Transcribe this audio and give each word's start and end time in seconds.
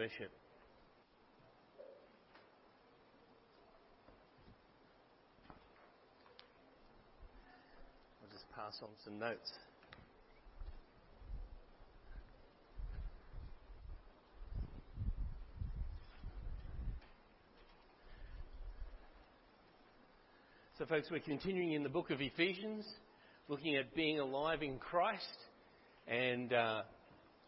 worship. 0.00 0.30
I'll 8.22 8.32
just 8.32 8.50
pass 8.56 8.78
on 8.82 8.88
some 9.04 9.18
notes. 9.18 9.52
So, 20.78 20.86
folks, 20.86 21.08
we're 21.10 21.20
continuing 21.20 21.72
in 21.72 21.82
the 21.82 21.90
book 21.90 22.10
of 22.10 22.22
Ephesians, 22.22 22.86
looking 23.48 23.76
at 23.76 23.94
being 23.94 24.18
alive 24.18 24.62
in 24.62 24.78
Christ 24.78 25.26
and 26.08 26.54
uh, 26.54 26.82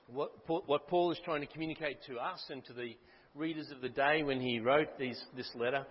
what, 0.09 0.32
what 0.46 0.89
Paul 0.89 1.12
is 1.12 1.18
trying 1.25 1.41
to 1.41 1.46
communicate 1.46 1.98
to 2.07 2.16
us 2.16 2.43
and 2.50 2.64
to 2.66 2.73
the 2.73 2.96
readers 3.35 3.71
of 3.71 3.80
the 3.80 3.89
day 3.89 4.23
when 4.23 4.40
he 4.40 4.61
wrote 4.61 4.99
these, 4.99 5.21
this 5.36 5.50
letter 5.54 5.86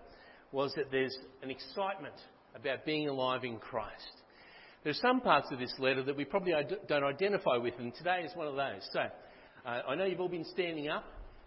was 0.52 0.74
that 0.76 0.92
there's 0.92 1.16
an 1.42 1.50
excitement 1.50 2.16
about 2.56 2.86
being 2.86 3.08
alive 3.08 3.44
in 3.44 3.58
Christ. 3.58 4.22
There 4.84 4.92
are 4.92 4.96
some 4.96 5.22
parts 5.22 5.48
of 5.52 5.60
this 5.60 5.74
letter 5.80 6.04
that 6.04 6.18
we 6.18 6.26
probably 6.26 6.54
don't 6.88 7.04
identify 7.04 7.58
with, 7.58 7.76
and 7.80 7.94
today 7.96 8.24
is 8.26 8.36
one 8.36 8.48
of 8.48 8.56
those. 8.56 8.88
So, 8.92 9.00
uh, 9.00 9.82
I 9.88 9.96
know 9.96 10.06
you've 10.06 10.20
all 10.20 10.28
been 10.28 10.46
standing 10.46 10.90
up, 10.90 11.06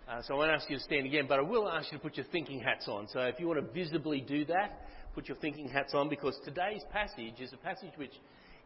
uh, 0.08 0.22
so 0.22 0.34
I 0.34 0.36
won't 0.38 0.50
ask 0.52 0.70
you 0.70 0.76
to 0.76 0.82
stand 0.82 1.06
again, 1.06 1.26
but 1.28 1.38
I 1.38 1.42
will 1.42 1.68
ask 1.68 1.90
you 1.90 1.98
to 1.98 2.02
put 2.02 2.16
your 2.16 2.26
thinking 2.26 2.60
hats 2.60 2.86
on. 2.88 3.08
So, 3.12 3.20
if 3.20 3.40
you 3.40 3.46
want 3.46 3.60
to 3.60 3.72
visibly 3.72 4.20
do 4.20 4.44
that, 4.46 4.86
put 5.14 5.28
your 5.28 5.36
thinking 5.38 5.68
hats 5.68 5.94
on 5.94 6.08
because 6.08 6.38
today's 6.44 6.82
passage 6.92 7.40
is 7.40 7.52
a 7.52 7.56
passage 7.56 7.92
which, 7.96 8.12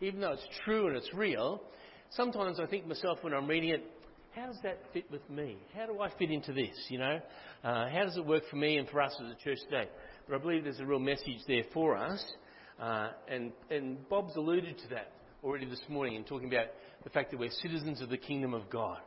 even 0.01 0.21
though 0.21 0.33
it's 0.33 0.47
true 0.65 0.87
and 0.89 0.97
it's 0.97 1.13
real, 1.15 1.63
sometimes 2.11 2.59
I 2.61 2.67
think 2.67 2.87
myself 2.87 3.19
when 3.23 3.35
I'm 3.35 3.47
reading 3.47 3.71
it, 3.71 3.85
how 4.35 4.47
does 4.47 4.59
that 4.63 4.79
fit 4.93 5.11
with 5.11 5.29
me? 5.29 5.57
How 5.75 5.87
do 5.87 6.01
I 6.01 6.11
fit 6.19 6.31
into 6.31 6.53
this? 6.53 6.77
You 6.89 6.99
know, 6.99 7.19
uh, 7.65 7.89
how 7.89 8.05
does 8.05 8.17
it 8.17 8.25
work 8.25 8.45
for 8.51 8.57
me 8.57 8.77
and 8.77 8.89
for 8.89 9.01
us 9.01 9.15
as 9.21 9.31
a 9.33 9.45
church 9.45 9.59
today? 9.69 9.89
But 10.29 10.37
I 10.37 10.39
believe 10.39 10.65
there's 10.65 10.81
a 10.81 10.87
real 10.87 10.99
message 10.99 11.39
there 11.47 11.65
for 11.73 11.97
us, 11.97 12.25
uh, 12.81 13.11
and 13.29 13.53
and 13.71 14.09
Bob's 14.09 14.37
alluded 14.37 14.79
to 14.79 14.89
that 14.91 15.13
already 15.43 15.67
this 15.67 15.81
morning 15.89 16.15
in 16.15 16.25
talking 16.25 16.49
about 16.49 16.67
the 17.05 17.11
fact 17.11 17.31
that 17.31 17.41
we're 17.41 17.51
citizens 17.63 18.01
of 18.01 18.11
the 18.11 18.17
kingdom 18.17 18.55
of 18.55 18.69
God, 18.71 18.99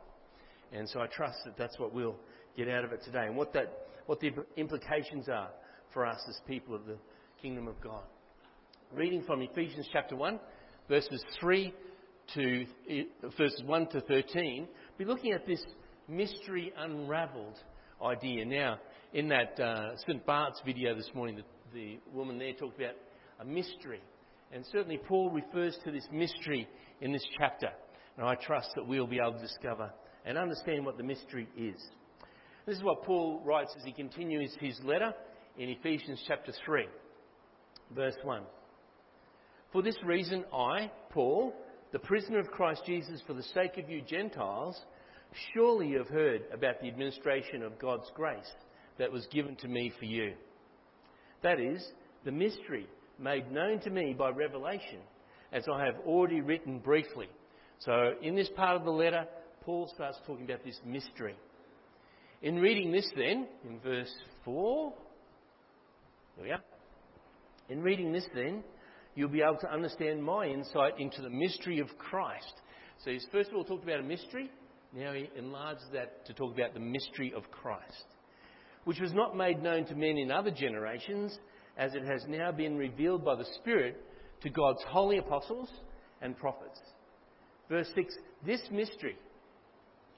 and 0.72 0.88
so 0.88 1.00
I 1.00 1.06
trust 1.06 1.38
that 1.44 1.56
that's 1.56 1.78
what 1.78 1.94
we'll 1.94 2.16
get 2.56 2.68
out 2.68 2.84
of 2.84 2.92
it 2.92 3.02
today, 3.04 3.26
and 3.26 3.36
what 3.36 3.52
that 3.54 3.86
what 4.06 4.20
the 4.20 4.32
implications 4.56 5.28
are 5.28 5.50
for 5.94 6.04
us 6.04 6.18
as 6.28 6.38
people 6.46 6.74
of 6.74 6.84
the 6.86 6.98
kingdom 7.40 7.68
of 7.68 7.80
God. 7.80 8.02
Reading 8.92 9.22
from 9.22 9.40
Ephesians 9.40 9.88
chapter 9.92 10.16
1, 10.16 10.38
verses 10.88 11.24
3 11.40 11.72
to 12.34 12.66
verses 13.36 13.62
1 13.64 13.86
to 13.88 14.00
13, 14.02 14.68
be 14.98 15.04
looking 15.04 15.32
at 15.32 15.46
this 15.46 15.62
mystery 16.08 16.72
unraveled 16.76 17.58
idea. 18.04 18.44
Now, 18.44 18.78
in 19.12 19.28
that 19.28 19.58
uh, 19.60 19.96
St. 19.98 20.24
Bart's 20.24 20.60
video 20.64 20.94
this 20.94 21.10
morning, 21.14 21.36
the, 21.36 21.44
the 21.74 21.98
woman 22.12 22.38
there 22.38 22.52
talked 22.52 22.78
about 22.78 22.94
a 23.40 23.44
mystery. 23.44 24.00
And 24.52 24.64
certainly 24.72 24.98
Paul 24.98 25.30
refers 25.30 25.76
to 25.84 25.90
this 25.90 26.06
mystery 26.12 26.68
in 27.00 27.12
this 27.12 27.24
chapter. 27.38 27.68
And 28.16 28.26
I 28.26 28.34
trust 28.34 28.68
that 28.76 28.86
we'll 28.86 29.06
be 29.06 29.18
able 29.18 29.38
to 29.38 29.46
discover 29.46 29.90
and 30.24 30.36
understand 30.36 30.84
what 30.84 30.96
the 30.96 31.02
mystery 31.02 31.48
is. 31.56 31.80
This 32.66 32.76
is 32.76 32.82
what 32.82 33.02
Paul 33.04 33.42
writes 33.44 33.74
as 33.78 33.84
he 33.84 33.92
continues 33.92 34.54
his 34.60 34.78
letter 34.84 35.12
in 35.58 35.68
Ephesians 35.68 36.22
chapter 36.26 36.52
3 36.64 36.86
verse 37.94 38.16
1. 38.22 38.42
For 39.72 39.82
this 39.82 39.96
reason, 40.04 40.44
I, 40.52 40.90
Paul, 41.10 41.54
the 41.92 41.98
prisoner 41.98 42.38
of 42.38 42.50
Christ 42.50 42.82
Jesus, 42.86 43.20
for 43.26 43.34
the 43.34 43.42
sake 43.42 43.76
of 43.76 43.88
you 43.88 44.00
Gentiles, 44.00 44.80
surely 45.52 45.88
you 45.88 45.98
have 45.98 46.08
heard 46.08 46.42
about 46.52 46.80
the 46.80 46.88
administration 46.88 47.62
of 47.62 47.78
God's 47.78 48.10
grace 48.14 48.50
that 48.98 49.12
was 49.12 49.26
given 49.30 49.56
to 49.56 49.68
me 49.68 49.92
for 49.98 50.06
you. 50.06 50.32
That 51.42 51.60
is, 51.60 51.86
the 52.24 52.32
mystery 52.32 52.86
made 53.18 53.50
known 53.52 53.80
to 53.80 53.90
me 53.90 54.14
by 54.16 54.30
revelation, 54.30 55.00
as 55.52 55.64
I 55.72 55.84
have 55.84 55.96
already 56.06 56.40
written 56.40 56.78
briefly. 56.78 57.28
So, 57.80 58.12
in 58.22 58.34
this 58.34 58.48
part 58.56 58.76
of 58.76 58.84
the 58.84 58.90
letter, 58.90 59.26
Paul 59.62 59.90
starts 59.94 60.18
talking 60.26 60.44
about 60.44 60.64
this 60.64 60.80
mystery. 60.84 61.36
In 62.40 62.56
reading 62.56 62.90
this, 62.90 63.08
then, 63.14 63.46
in 63.68 63.80
verse 63.80 64.12
4, 64.44 64.92
here 66.36 66.44
we 66.44 66.50
are. 66.50 66.62
In 67.68 67.82
reading 67.82 68.12
this, 68.12 68.26
then, 68.34 68.64
you'll 69.14 69.28
be 69.28 69.42
able 69.42 69.58
to 69.60 69.72
understand 69.72 70.22
my 70.22 70.46
insight 70.46 70.98
into 70.98 71.22
the 71.22 71.30
mystery 71.30 71.80
of 71.80 71.88
Christ. 71.98 72.52
So 73.04 73.10
he's 73.10 73.26
first 73.32 73.50
of 73.50 73.56
all 73.56 73.64
talked 73.64 73.84
about 73.84 74.00
a 74.00 74.04
mystery. 74.04 74.50
Now 74.94 75.12
he 75.12 75.30
enlarges 75.36 75.84
that 75.92 76.26
to 76.26 76.34
talk 76.34 76.54
about 76.54 76.74
the 76.74 76.80
mystery 76.80 77.32
of 77.34 77.50
Christ, 77.50 78.04
which 78.84 79.00
was 79.00 79.12
not 79.12 79.36
made 79.36 79.62
known 79.62 79.86
to 79.86 79.94
men 79.94 80.18
in 80.18 80.30
other 80.30 80.50
generations, 80.50 81.36
as 81.76 81.94
it 81.94 82.04
has 82.04 82.24
now 82.28 82.52
been 82.52 82.76
revealed 82.76 83.24
by 83.24 83.34
the 83.34 83.46
Spirit 83.60 84.02
to 84.42 84.50
God's 84.50 84.82
holy 84.86 85.18
apostles 85.18 85.70
and 86.20 86.36
prophets. 86.36 86.78
Verse 87.68 87.88
6 87.94 88.14
This 88.44 88.60
mystery 88.70 89.16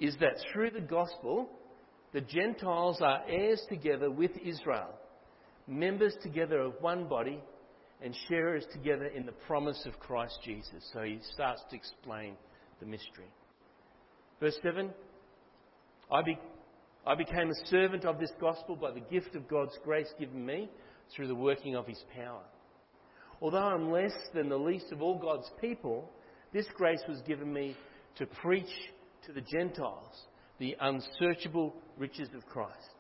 is 0.01 0.17
that 0.21 0.37
through 0.53 0.71
the 0.71 0.81
gospel, 0.81 1.49
the 2.13 2.21
Gentiles 2.21 3.01
are 3.01 3.23
heirs 3.29 3.63
together 3.69 4.11
with 4.11 4.33
Israel 4.45 4.95
members 5.67 6.15
together 6.23 6.61
of 6.61 6.75
one 6.81 7.09
body 7.09 7.41
and 8.03 8.15
sharers 8.29 8.65
together 8.73 9.07
in 9.07 9.27
the 9.27 9.33
promise 9.33 9.83
of 9.87 9.99
Christ 9.99 10.39
Jesus. 10.45 10.89
So 10.93 11.03
he 11.03 11.19
starts 11.33 11.63
to 11.71 11.77
explain 11.77 12.35
the 12.81 12.87
mystery. 12.87 13.31
Verse 14.41 14.59
7 14.63 14.91
I, 16.11 16.23
be, 16.23 16.39
I 17.07 17.15
became 17.15 17.51
a 17.51 17.67
servant 17.67 18.05
of 18.05 18.19
this 18.19 18.33
gospel 18.41 18.77
by 18.77 18.91
the 18.91 19.01
gift 19.01 19.35
of 19.35 19.49
God's 19.49 19.79
grace 19.85 20.13
given 20.19 20.45
me 20.45 20.69
through 21.15 21.29
the 21.29 21.35
working 21.35 21.77
of 21.77 21.87
his 21.87 22.03
power. 22.15 22.43
Although 23.41 23.59
I'm 23.59 23.91
less 23.91 24.15
than 24.35 24.49
the 24.49 24.57
least 24.57 24.93
of 24.93 25.03
all 25.03 25.19
God's 25.19 25.51
people, 25.61 26.11
this 26.53 26.67
grace 26.77 27.03
was 27.09 27.21
given 27.23 27.53
me 27.53 27.77
to 28.17 28.27
preach 28.27 28.71
to 29.27 29.33
the 29.33 29.41
Gentiles 29.41 30.27
the 30.59 30.77
unsearchable 30.81 31.75
riches 31.99 32.29
of 32.35 32.47
Christ 32.47 32.95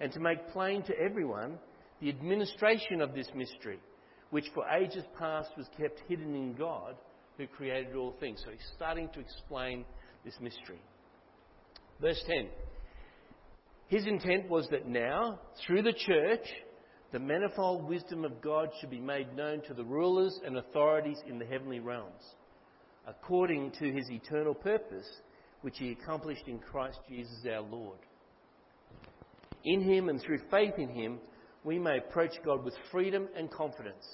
and 0.00 0.12
to 0.12 0.20
make 0.20 0.48
plain 0.48 0.82
to 0.84 0.98
everyone 0.98 1.58
the 2.00 2.08
administration 2.08 3.00
of 3.00 3.14
this 3.14 3.28
mystery, 3.34 3.80
which 4.30 4.46
for 4.54 4.68
ages 4.68 5.04
past 5.18 5.50
was 5.56 5.66
kept 5.78 6.00
hidden 6.08 6.34
in 6.34 6.54
God 6.54 6.96
who 7.36 7.46
created 7.46 7.94
all 7.94 8.14
things. 8.18 8.40
So 8.44 8.50
he's 8.50 8.72
starting 8.76 9.08
to 9.14 9.20
explain 9.20 9.84
this 10.24 10.34
mystery. 10.40 10.80
Verse 12.00 12.22
10 12.26 12.48
His 13.88 14.06
intent 14.06 14.48
was 14.48 14.68
that 14.70 14.88
now, 14.88 15.40
through 15.66 15.82
the 15.82 15.92
church, 15.92 16.46
the 17.12 17.18
manifold 17.18 17.88
wisdom 17.88 18.24
of 18.24 18.40
God 18.42 18.68
should 18.80 18.90
be 18.90 19.00
made 19.00 19.34
known 19.36 19.62
to 19.62 19.74
the 19.74 19.84
rulers 19.84 20.38
and 20.44 20.56
authorities 20.58 21.18
in 21.28 21.38
the 21.38 21.46
heavenly 21.46 21.80
realms, 21.80 22.22
according 23.06 23.70
to 23.78 23.92
his 23.92 24.10
eternal 24.10 24.54
purpose, 24.54 25.06
which 25.62 25.78
he 25.78 25.92
accomplished 25.92 26.48
in 26.48 26.58
Christ 26.58 26.98
Jesus 27.08 27.46
our 27.50 27.62
Lord. 27.62 27.98
In 29.64 29.80
him 29.80 30.08
and 30.08 30.20
through 30.20 30.40
faith 30.50 30.74
in 30.78 30.88
him, 30.88 31.18
we 31.66 31.80
may 31.80 31.98
approach 31.98 32.30
God 32.44 32.64
with 32.64 32.74
freedom 32.92 33.28
and 33.36 33.50
confidence. 33.50 34.06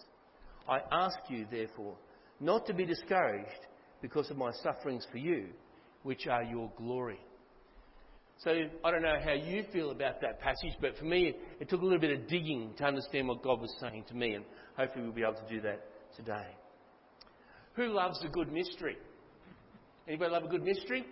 I 0.67 0.81
ask 0.91 1.19
you, 1.29 1.47
therefore, 1.51 1.97
not 2.41 2.67
to 2.67 2.73
be 2.73 2.87
discouraged 2.87 3.67
because 4.01 4.31
of 4.31 4.39
my 4.39 4.51
sufferings 4.63 5.07
for 5.13 5.19
you, 5.19 5.49
which 6.03 6.27
are 6.27 6.43
your 6.43 6.73
glory. 6.79 7.21
So 8.39 8.51
I 8.83 8.91
don't 8.91 9.03
know 9.03 9.19
how 9.23 9.35
you 9.35 9.65
feel 9.71 9.91
about 9.91 10.23
that 10.23 10.41
passage, 10.41 10.73
but 10.81 10.97
for 10.97 11.05
me, 11.05 11.35
it 11.61 11.69
took 11.69 11.83
a 11.83 11.85
little 11.85 12.01
bit 12.01 12.19
of 12.19 12.27
digging 12.27 12.73
to 12.79 12.85
understand 12.85 13.29
what 13.29 13.43
God 13.43 13.61
was 13.61 13.73
saying 13.79 14.05
to 14.09 14.15
me, 14.15 14.33
and 14.33 14.47
hopefully 14.77 15.05
we'll 15.05 15.13
be 15.13 15.23
able 15.23 15.35
to 15.35 15.55
do 15.55 15.61
that 15.61 15.85
today. 16.17 16.49
Who 17.75 17.89
loves 17.89 18.19
a 18.25 18.29
good 18.29 18.51
mystery? 18.51 18.97
Anybody 20.09 20.33
love 20.33 20.45
a 20.45 20.49
good 20.49 20.65
mystery? 20.65 21.05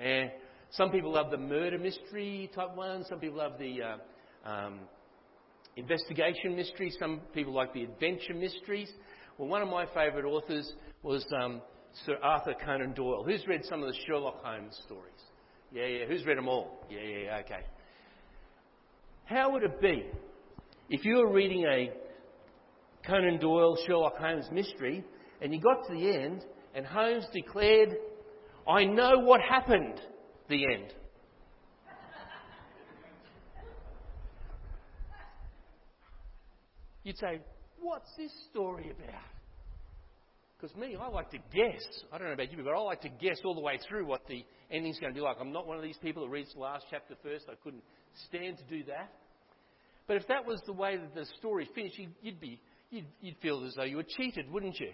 Uh, 0.00 0.28
some 0.70 0.90
people 0.92 1.12
love 1.12 1.32
the 1.32 1.36
murder 1.36 1.78
mystery 1.78 2.48
type 2.54 2.76
one. 2.76 3.04
Some 3.08 3.18
people 3.18 3.38
love 3.38 3.58
the 3.58 3.82
uh, 3.82 4.48
um, 4.48 4.80
investigation 5.78 6.56
mysteries. 6.56 6.96
Some 6.98 7.20
people 7.34 7.52
like 7.52 7.72
the 7.72 7.84
adventure 7.84 8.34
mysteries. 8.34 8.90
Well, 9.36 9.48
one 9.48 9.62
of 9.62 9.68
my 9.68 9.86
favourite 9.86 10.24
authors 10.24 10.72
was 11.02 11.24
um, 11.40 11.62
Sir 12.04 12.18
Arthur 12.22 12.54
Conan 12.64 12.92
Doyle. 12.92 13.24
Who's 13.24 13.46
read 13.46 13.64
some 13.64 13.82
of 13.82 13.88
the 13.88 13.98
Sherlock 14.06 14.42
Holmes 14.42 14.78
stories? 14.84 15.12
Yeah, 15.72 15.86
yeah. 15.86 16.06
Who's 16.06 16.24
read 16.26 16.38
them 16.38 16.48
all? 16.48 16.84
Yeah, 16.90 17.00
yeah, 17.00 17.40
okay. 17.44 17.64
How 19.24 19.52
would 19.52 19.62
it 19.62 19.80
be 19.80 20.06
if 20.88 21.04
you 21.04 21.16
were 21.16 21.30
reading 21.30 21.64
a 21.66 21.92
Conan 23.06 23.38
Doyle 23.38 23.78
Sherlock 23.86 24.16
Holmes 24.16 24.46
mystery 24.50 25.04
and 25.40 25.52
you 25.52 25.60
got 25.60 25.86
to 25.86 25.92
the 25.92 26.10
end 26.10 26.44
and 26.74 26.84
Holmes 26.86 27.26
declared, 27.32 27.96
I 28.66 28.84
know 28.84 29.18
what 29.18 29.40
happened, 29.40 30.00
the 30.48 30.64
end? 30.64 30.94
You'd 37.08 37.16
say, 37.16 37.40
What's 37.80 38.10
this 38.18 38.30
story 38.50 38.90
about? 38.90 39.22
Because 40.60 40.76
me, 40.76 40.94
I 40.94 41.08
like 41.08 41.30
to 41.30 41.38
guess. 41.54 41.80
I 42.12 42.18
don't 42.18 42.26
know 42.26 42.34
about 42.34 42.52
you, 42.52 42.58
but 42.62 42.74
I 42.74 42.78
like 42.80 43.00
to 43.00 43.08
guess 43.08 43.38
all 43.46 43.54
the 43.54 43.62
way 43.62 43.78
through 43.88 44.04
what 44.04 44.26
the 44.28 44.44
ending's 44.70 44.98
going 44.98 45.14
to 45.14 45.18
be 45.18 45.22
like. 45.22 45.38
I'm 45.40 45.50
not 45.50 45.66
one 45.66 45.78
of 45.78 45.82
these 45.82 45.96
people 46.02 46.22
that 46.22 46.28
reads 46.28 46.52
the 46.52 46.60
last 46.60 46.84
chapter 46.90 47.14
first. 47.22 47.46
I 47.48 47.54
couldn't 47.64 47.82
stand 48.26 48.58
to 48.58 48.64
do 48.64 48.84
that. 48.88 49.10
But 50.06 50.18
if 50.18 50.28
that 50.28 50.44
was 50.44 50.60
the 50.66 50.74
way 50.74 50.98
that 50.98 51.14
the 51.14 51.24
story 51.38 51.66
finished, 51.74 51.98
you'd, 52.20 52.40
be, 52.40 52.60
you'd, 52.90 53.06
you'd 53.22 53.38
feel 53.40 53.64
as 53.64 53.72
though 53.74 53.84
you 53.84 53.96
were 53.96 54.06
cheated, 54.18 54.52
wouldn't 54.52 54.78
you? 54.78 54.90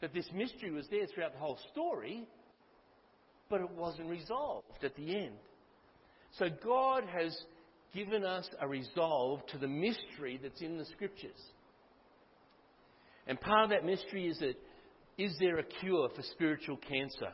That 0.00 0.12
this 0.12 0.28
mystery 0.34 0.72
was 0.72 0.88
there 0.90 1.06
throughout 1.14 1.34
the 1.34 1.38
whole 1.38 1.60
story, 1.70 2.26
but 3.48 3.60
it 3.60 3.70
wasn't 3.70 4.08
resolved 4.08 4.82
at 4.82 4.96
the 4.96 5.14
end. 5.14 5.36
So 6.40 6.46
God 6.64 7.04
has 7.04 7.36
given 7.94 8.24
us 8.24 8.48
a 8.60 8.66
resolve 8.66 9.46
to 9.48 9.58
the 9.58 9.68
mystery 9.68 10.40
that's 10.42 10.60
in 10.60 10.78
the 10.78 10.84
scriptures. 10.86 11.30
And 13.26 13.40
part 13.40 13.64
of 13.64 13.70
that 13.70 13.84
mystery 13.84 14.26
is 14.26 14.38
that 14.40 14.56
is 15.18 15.36
there 15.38 15.58
a 15.58 15.62
cure 15.62 16.08
for 16.14 16.22
spiritual 16.22 16.78
cancer? 16.78 17.32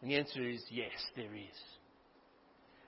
And 0.00 0.10
the 0.10 0.16
answer 0.16 0.48
is 0.48 0.62
yes, 0.70 0.92
there 1.16 1.34
is. 1.34 1.58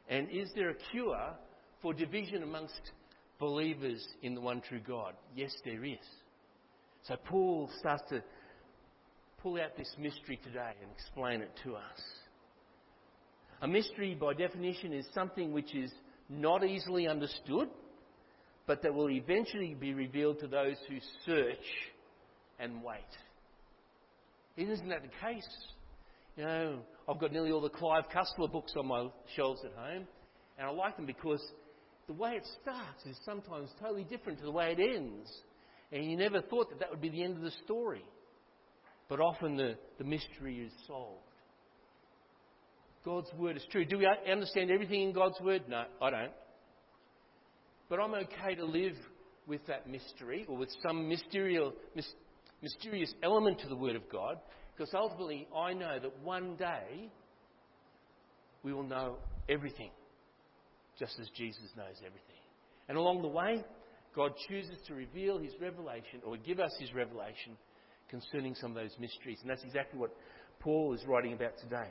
And 0.08 0.28
is 0.30 0.50
there 0.54 0.70
a 0.70 0.76
cure 0.90 1.34
for 1.80 1.92
division 1.92 2.42
amongst 2.42 2.92
believers 3.38 4.06
in 4.22 4.34
the 4.34 4.40
one 4.40 4.60
true 4.60 4.80
God? 4.80 5.14
Yes, 5.34 5.52
there 5.64 5.84
is. 5.84 5.98
So 7.08 7.16
Paul 7.24 7.68
starts 7.80 8.04
to 8.10 8.22
pull 9.42 9.60
out 9.60 9.76
this 9.76 9.92
mystery 9.98 10.38
today 10.44 10.72
and 10.80 10.90
explain 10.92 11.40
it 11.40 11.50
to 11.64 11.74
us. 11.74 12.02
A 13.60 13.68
mystery, 13.68 14.14
by 14.14 14.34
definition, 14.34 14.92
is 14.92 15.06
something 15.14 15.52
which 15.52 15.74
is 15.74 15.90
not 16.32 16.64
easily 16.64 17.06
understood, 17.06 17.68
but 18.66 18.82
that 18.82 18.94
will 18.94 19.10
eventually 19.10 19.74
be 19.78 19.94
revealed 19.94 20.40
to 20.40 20.46
those 20.46 20.76
who 20.88 20.96
search 21.26 21.56
and 22.58 22.82
wait. 22.82 23.00
Isn't 24.56 24.88
that 24.88 25.02
the 25.02 25.08
case? 25.08 25.48
You 26.36 26.44
know, 26.44 26.78
I've 27.08 27.18
got 27.18 27.32
nearly 27.32 27.50
all 27.50 27.60
the 27.60 27.68
Clive 27.68 28.04
Cussler 28.14 28.50
books 28.50 28.72
on 28.76 28.86
my 28.86 29.08
shelves 29.36 29.60
at 29.64 29.72
home, 29.72 30.06
and 30.58 30.66
I 30.66 30.70
like 30.70 30.96
them 30.96 31.06
because 31.06 31.42
the 32.06 32.14
way 32.14 32.32
it 32.32 32.46
starts 32.62 33.04
is 33.06 33.18
sometimes 33.24 33.70
totally 33.80 34.04
different 34.04 34.38
to 34.38 34.44
the 34.44 34.50
way 34.50 34.74
it 34.76 34.96
ends. 34.96 35.30
And 35.90 36.10
you 36.10 36.16
never 36.16 36.40
thought 36.40 36.70
that 36.70 36.80
that 36.80 36.90
would 36.90 37.02
be 37.02 37.10
the 37.10 37.22
end 37.22 37.36
of 37.36 37.42
the 37.42 37.52
story. 37.64 38.04
But 39.08 39.20
often 39.20 39.56
the, 39.56 39.76
the 39.98 40.04
mystery 40.04 40.60
is 40.60 40.72
solved. 40.86 41.20
God's 43.04 43.28
word 43.36 43.56
is 43.56 43.64
true. 43.70 43.84
Do 43.84 43.98
we 43.98 44.08
understand 44.30 44.70
everything 44.70 45.02
in 45.02 45.12
God's 45.12 45.40
word? 45.40 45.62
No, 45.68 45.84
I 46.00 46.10
don't. 46.10 46.32
But 47.88 47.98
I'm 48.00 48.14
okay 48.14 48.54
to 48.56 48.64
live 48.64 48.96
with 49.46 49.66
that 49.66 49.88
mystery 49.88 50.46
or 50.48 50.56
with 50.56 50.70
some 50.86 51.08
mysterious, 51.08 51.74
element 53.22 53.60
to 53.60 53.68
the 53.68 53.76
word 53.76 53.96
of 53.96 54.08
God 54.10 54.38
because 54.74 54.94
ultimately 54.94 55.48
I 55.54 55.72
know 55.72 55.98
that 56.00 56.20
one 56.22 56.56
day 56.56 57.10
we 58.62 58.72
will 58.72 58.84
know 58.84 59.16
everything 59.48 59.90
just 60.98 61.18
as 61.20 61.28
Jesus 61.36 61.68
knows 61.76 61.96
everything. 61.98 62.20
And 62.88 62.96
along 62.96 63.22
the 63.22 63.28
way, 63.28 63.64
God 64.14 64.32
chooses 64.48 64.76
to 64.86 64.94
reveal 64.94 65.38
his 65.38 65.52
revelation 65.60 66.20
or 66.24 66.36
give 66.36 66.60
us 66.60 66.72
his 66.78 66.94
revelation 66.94 67.56
concerning 68.08 68.54
some 68.54 68.70
of 68.70 68.76
those 68.76 68.96
mysteries. 69.00 69.38
And 69.40 69.50
that's 69.50 69.64
exactly 69.64 69.98
what 69.98 70.14
Paul 70.60 70.94
is 70.94 71.00
writing 71.06 71.32
about 71.32 71.58
today 71.60 71.90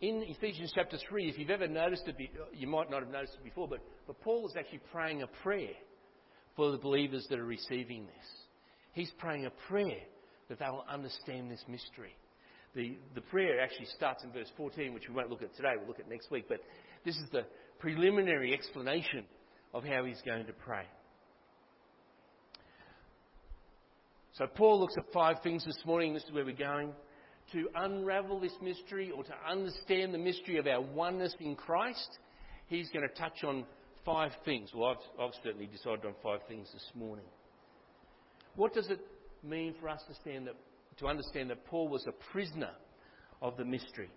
in 0.00 0.22
Ephesians 0.26 0.72
chapter 0.74 0.96
3, 1.08 1.28
if 1.28 1.38
you've 1.38 1.50
ever 1.50 1.68
noticed 1.68 2.04
it, 2.06 2.16
you 2.54 2.66
might 2.66 2.90
not 2.90 3.02
have 3.02 3.12
noticed 3.12 3.34
it 3.34 3.44
before, 3.44 3.68
but, 3.68 3.80
but 4.06 4.20
Paul 4.22 4.48
is 4.48 4.56
actually 4.58 4.80
praying 4.92 5.22
a 5.22 5.26
prayer 5.42 5.74
for 6.56 6.72
the 6.72 6.78
believers 6.78 7.26
that 7.28 7.38
are 7.38 7.44
receiving 7.44 8.06
this. 8.06 8.26
He's 8.92 9.10
praying 9.18 9.46
a 9.46 9.50
prayer 9.68 10.00
that 10.48 10.58
they 10.58 10.66
will 10.66 10.84
understand 10.90 11.50
this 11.50 11.62
mystery. 11.68 12.16
The, 12.74 12.96
the 13.14 13.20
prayer 13.20 13.60
actually 13.60 13.86
starts 13.96 14.24
in 14.24 14.32
verse 14.32 14.50
14, 14.56 14.94
which 14.94 15.08
we 15.08 15.14
won't 15.14 15.28
look 15.28 15.42
at 15.42 15.54
today, 15.54 15.74
we'll 15.76 15.88
look 15.88 16.00
at 16.00 16.08
next 16.08 16.30
week, 16.30 16.46
but 16.48 16.60
this 17.04 17.16
is 17.16 17.28
the 17.30 17.44
preliminary 17.78 18.54
explanation 18.54 19.24
of 19.74 19.84
how 19.84 20.04
he's 20.04 20.20
going 20.24 20.46
to 20.46 20.52
pray. 20.52 20.84
So 24.32 24.46
Paul 24.46 24.80
looks 24.80 24.94
at 24.96 25.12
five 25.12 25.36
things 25.42 25.64
this 25.64 25.78
morning. 25.84 26.14
This 26.14 26.24
is 26.24 26.32
where 26.32 26.44
we're 26.44 26.56
going 26.56 26.94
to 27.52 27.68
unravel 27.74 28.40
this 28.40 28.54
mystery 28.62 29.10
or 29.10 29.24
to 29.24 29.34
understand 29.48 30.14
the 30.14 30.18
mystery 30.18 30.58
of 30.58 30.66
our 30.66 30.80
oneness 30.80 31.34
in 31.40 31.56
Christ, 31.56 32.18
he's 32.68 32.88
going 32.90 33.06
to 33.08 33.14
touch 33.14 33.44
on 33.44 33.64
five 34.04 34.32
things. 34.44 34.70
Well, 34.74 34.90
I've, 34.90 35.20
I've 35.20 35.34
certainly 35.42 35.66
decided 35.66 36.04
on 36.04 36.14
five 36.22 36.40
things 36.48 36.68
this 36.72 36.86
morning. 36.94 37.24
What 38.56 38.74
does 38.74 38.88
it 38.88 39.00
mean 39.42 39.74
for 39.80 39.88
us 39.88 40.00
to, 40.08 40.40
that, 40.44 40.54
to 40.98 41.06
understand 41.06 41.50
that 41.50 41.64
Paul 41.66 41.88
was 41.88 42.06
a 42.06 42.32
prisoner 42.32 42.70
of 43.42 43.56
the 43.56 43.64
mystery? 43.64 44.10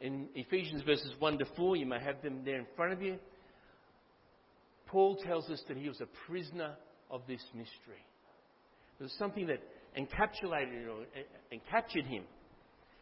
In 0.00 0.28
Ephesians 0.34 0.82
verses 0.82 1.12
1 1.18 1.38
to 1.38 1.44
4, 1.56 1.76
you 1.76 1.86
may 1.86 2.00
have 2.00 2.22
them 2.22 2.40
there 2.44 2.58
in 2.58 2.66
front 2.76 2.92
of 2.92 3.02
you. 3.02 3.18
Paul 4.86 5.16
tells 5.16 5.48
us 5.50 5.62
that 5.68 5.76
he 5.76 5.88
was 5.88 6.00
a 6.00 6.08
prisoner 6.26 6.74
of 7.10 7.22
this 7.26 7.42
mystery. 7.54 8.04
There 8.98 9.06
was 9.06 9.14
something 9.18 9.46
that 9.46 9.60
encapsulated 9.98 10.86
or 10.88 11.04
captured 11.70 12.06
him 12.06 12.24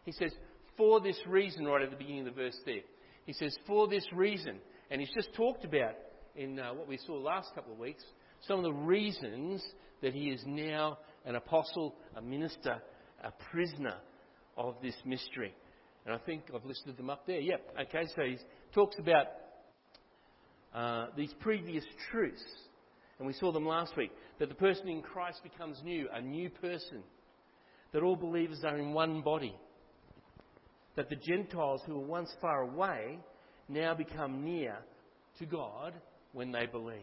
he 0.05 0.13
says, 0.13 0.33
for 0.77 1.01
this 1.01 1.19
reason, 1.27 1.67
right 1.67 1.83
at 1.83 1.91
the 1.91 1.97
beginning 1.97 2.27
of 2.27 2.35
the 2.35 2.43
verse 2.43 2.57
there. 2.65 2.81
He 3.25 3.33
says, 3.33 3.57
for 3.67 3.89
this 3.89 4.05
reason. 4.13 4.59
And 4.91 5.01
he's 5.01 5.13
just 5.15 5.33
talked 5.35 5.65
about 5.65 5.95
in 6.35 6.59
uh, 6.59 6.75
what 6.75 6.89
we 6.89 6.99
saw 6.99 7.15
last 7.15 7.55
couple 7.55 7.73
of 7.73 7.79
weeks 7.79 8.03
some 8.47 8.59
of 8.59 8.65
the 8.65 8.73
reasons 8.73 9.63
that 10.03 10.13
he 10.13 10.31
is 10.31 10.43
now 10.47 10.99
an 11.25 11.37
apostle, 11.37 11.95
a 12.17 12.23
minister, 12.23 12.83
a 13.23 13.33
prisoner 13.51 13.95
of 14.57 14.75
this 14.83 14.97
mystery. 15.05 15.55
And 16.05 16.15
I 16.15 16.19
think 16.19 16.45
I've 16.53 16.65
listed 16.65 16.97
them 16.97 17.09
up 17.09 17.27
there. 17.27 17.39
Yep. 17.39 17.77
Okay, 17.83 18.07
so 18.17 18.23
he 18.23 18.37
talks 18.75 18.97
about 18.99 19.27
uh, 20.75 21.07
these 21.17 21.33
previous 21.39 21.85
truths. 22.11 22.43
And 23.19 23.27
we 23.29 23.35
saw 23.35 23.53
them 23.53 23.67
last 23.67 23.97
week. 23.97 24.11
That 24.41 24.49
the 24.49 24.57
person 24.57 24.89
in 24.89 25.03
Christ 25.03 25.41
becomes 25.45 25.81
new, 25.85 26.09
a 26.13 26.21
new 26.21 26.51
person. 26.51 27.05
That 27.93 28.03
all 28.03 28.17
believers 28.17 28.65
are 28.65 28.77
in 28.77 28.93
one 28.93 29.21
body 29.21 29.55
that 30.97 31.09
the 31.09 31.17
Gentiles 31.17 31.81
who 31.87 31.95
were 31.95 32.07
once 32.07 32.31
far 32.41 32.63
away 32.63 33.19
now 33.69 33.95
become 33.95 34.45
near 34.45 34.77
to 35.39 35.47
God 35.47 35.95
when 36.33 36.53
they 36.53 36.67
believe. 36.67 37.01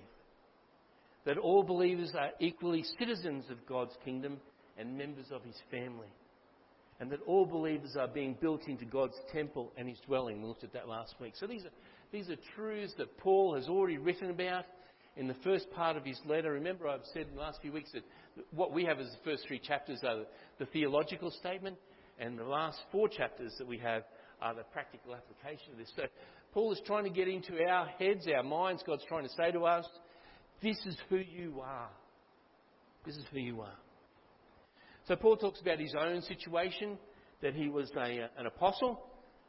That 1.26 1.38
all 1.38 1.64
believers 1.64 2.14
are 2.18 2.32
equally 2.40 2.84
citizens 2.98 3.46
of 3.50 3.66
God's 3.68 3.94
kingdom 4.06 4.38
and 4.78 4.98
members 4.98 5.26
of 5.32 5.44
his 5.44 5.56
family. 5.70 6.08
And 7.00 7.12
that 7.12 7.22
all 7.26 7.46
believers 7.46 7.96
are 7.98 8.08
being 8.08 8.38
built 8.42 8.68
into 8.68 8.86
God's 8.86 9.16
temple 9.32 9.72
and 9.78 9.88
his 9.88 10.00
dwelling. 10.06 10.42
We 10.42 10.48
looked 10.48 10.64
at 10.64 10.74
that 10.74 10.88
last 10.88 11.16
week. 11.20 11.34
So 11.40 11.48
these 11.48 11.64
are, 11.64 11.72
these 12.12 12.30
are 12.30 12.36
truths 12.56 12.94
that 12.98 13.18
Paul 13.18 13.56
has 13.56 13.68
already 13.68 13.98
written 13.98 14.30
about 14.30 14.66
in 15.16 15.28
the 15.28 15.36
first 15.44 15.70
part 15.72 15.98
of 15.98 16.06
his 16.06 16.20
letter. 16.26 16.54
Remember, 16.54 16.88
I've 16.88 17.02
said 17.14 17.28
in 17.30 17.36
the 17.36 17.42
last 17.42 17.62
few 17.62 17.72
weeks 17.72 17.92
that 17.94 18.04
what 18.52 18.74
we 18.74 18.86
have 18.86 19.00
as 19.00 19.08
the 19.08 19.30
first 19.30 19.44
three 19.48 19.60
chapters 19.60 20.00
are 20.04 20.18
the, 20.18 20.26
the 20.60 20.66
theological 20.68 21.32
statement, 21.32 21.78
and 22.20 22.38
the 22.38 22.44
last 22.44 22.80
four 22.92 23.08
chapters 23.08 23.54
that 23.58 23.68
we 23.68 23.78
have 23.78 24.04
are 24.42 24.54
the 24.54 24.64
practical 24.64 25.16
application 25.16 25.72
of 25.72 25.78
this. 25.78 25.92
So 25.96 26.04
Paul 26.54 26.72
is 26.74 26.82
trying 26.86 27.06
to 27.06 27.10
get 27.10 27.28
into 27.28 27.64
our 27.64 27.88
heads, 27.88 28.28
our 28.36 28.44
minds. 28.44 28.84
God's 28.86 29.04
trying 29.08 29.24
to 29.24 29.34
say 29.36 29.52
to 29.52 29.66
us, 29.66 29.86
this 30.62 30.78
is 30.86 30.98
who 31.10 31.18
you 31.18 31.62
are. 31.62 31.90
This 33.06 33.16
is 33.16 33.26
who 33.32 33.40
you 33.40 33.62
are. 33.62 33.78
So 35.08 35.16
Paul 35.16 35.38
talks 35.38 35.62
about 35.62 35.80
his 35.80 35.96
own 36.00 36.22
situation, 36.22 36.98
that 37.42 37.54
he 37.54 37.70
was 37.70 37.90
a, 37.96 38.30
an 38.38 38.46
apostle, 38.46 39.02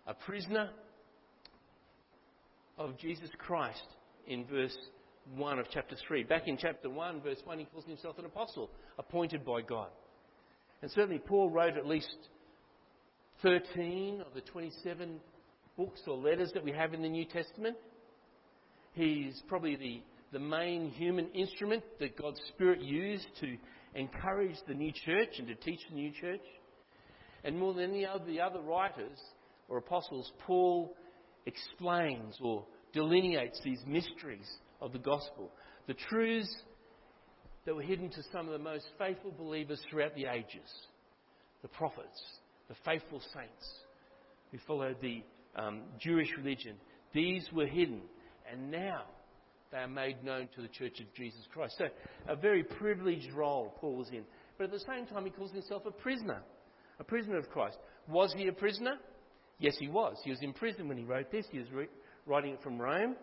a 0.06 0.14
prisoner 0.14 0.70
of 2.78 2.96
Jesus 2.98 3.28
Christ 3.38 3.86
in 4.26 4.46
verse 4.46 4.76
1 5.34 5.58
of 5.58 5.66
chapter 5.70 5.96
3. 6.06 6.24
Back 6.24 6.46
in 6.46 6.56
chapter 6.56 6.88
1, 6.88 7.20
verse 7.20 7.40
1, 7.44 7.58
he 7.58 7.64
calls 7.66 7.84
himself 7.84 8.18
an 8.18 8.24
apostle, 8.24 8.70
appointed 8.98 9.44
by 9.44 9.60
God. 9.60 9.88
And 10.82 10.90
certainly 10.90 11.18
Paul 11.18 11.50
wrote 11.50 11.76
at 11.76 11.86
least 11.86 12.16
13 13.42 14.22
of 14.26 14.34
the 14.34 14.40
27 14.42 15.18
books 15.76 16.00
or 16.06 16.16
letters 16.16 16.50
that 16.52 16.64
we 16.64 16.72
have 16.72 16.92
in 16.92 17.00
the 17.00 17.08
New 17.08 17.24
Testament. 17.24 17.76
He's 18.92 19.40
probably 19.48 19.76
the, 19.76 20.02
the 20.32 20.38
main 20.38 20.90
human 20.90 21.28
instrument 21.30 21.82
that 22.00 22.18
God's 22.18 22.40
Spirit 22.48 22.82
used 22.82 23.26
to 23.40 23.56
encourage 23.94 24.56
the 24.68 24.74
new 24.74 24.92
church 24.92 25.38
and 25.38 25.48
to 25.48 25.54
teach 25.54 25.80
the 25.88 25.94
new 25.94 26.12
church. 26.12 26.42
And 27.42 27.58
more 27.58 27.72
than 27.72 27.90
any 27.90 28.04
of 28.04 28.26
the 28.26 28.40
other 28.40 28.60
writers 28.60 29.18
or 29.68 29.78
apostles, 29.78 30.30
Paul 30.46 30.94
explains 31.46 32.36
or 32.42 32.66
delineates 32.92 33.58
these 33.64 33.80
mysteries 33.86 34.48
of 34.82 34.92
the 34.92 34.98
gospel, 34.98 35.50
the 35.86 35.94
truths 35.94 36.54
that 37.64 37.74
were 37.74 37.82
hidden 37.82 38.10
to 38.10 38.22
some 38.32 38.46
of 38.46 38.52
the 38.52 38.58
most 38.58 38.84
faithful 38.98 39.32
believers 39.32 39.80
throughout 39.88 40.14
the 40.14 40.26
ages, 40.26 40.70
the 41.62 41.68
prophets, 41.68 42.20
the 42.70 42.76
faithful 42.84 43.20
saints 43.34 43.68
who 44.52 44.58
followed 44.66 44.96
the 45.02 45.22
um, 45.56 45.82
Jewish 45.98 46.28
religion. 46.38 46.76
These 47.12 47.44
were 47.52 47.66
hidden, 47.66 48.00
and 48.50 48.70
now 48.70 49.02
they 49.72 49.78
are 49.78 49.88
made 49.88 50.22
known 50.22 50.48
to 50.54 50.62
the 50.62 50.68
Church 50.68 51.00
of 51.00 51.12
Jesus 51.14 51.40
Christ. 51.52 51.74
So, 51.78 51.86
a 52.28 52.36
very 52.36 52.62
privileged 52.62 53.32
role 53.32 53.74
Paul 53.80 53.96
was 53.96 54.08
in, 54.10 54.22
but 54.56 54.64
at 54.64 54.70
the 54.70 54.84
same 54.86 55.04
time, 55.06 55.24
he 55.24 55.32
calls 55.32 55.50
himself 55.50 55.82
a 55.84 55.90
prisoner, 55.90 56.42
a 57.00 57.04
prisoner 57.04 57.38
of 57.38 57.50
Christ. 57.50 57.76
Was 58.08 58.32
he 58.36 58.46
a 58.46 58.52
prisoner? 58.52 58.94
Yes, 59.58 59.74
he 59.78 59.88
was. 59.88 60.16
He 60.24 60.30
was 60.30 60.40
in 60.40 60.52
prison 60.52 60.86
when 60.86 60.96
he 60.96 61.04
wrote 61.04 61.32
this. 61.32 61.46
He 61.50 61.58
was 61.58 61.70
re- 61.72 61.88
writing 62.24 62.52
it 62.52 62.62
from 62.62 62.78
Rome. 62.78 63.16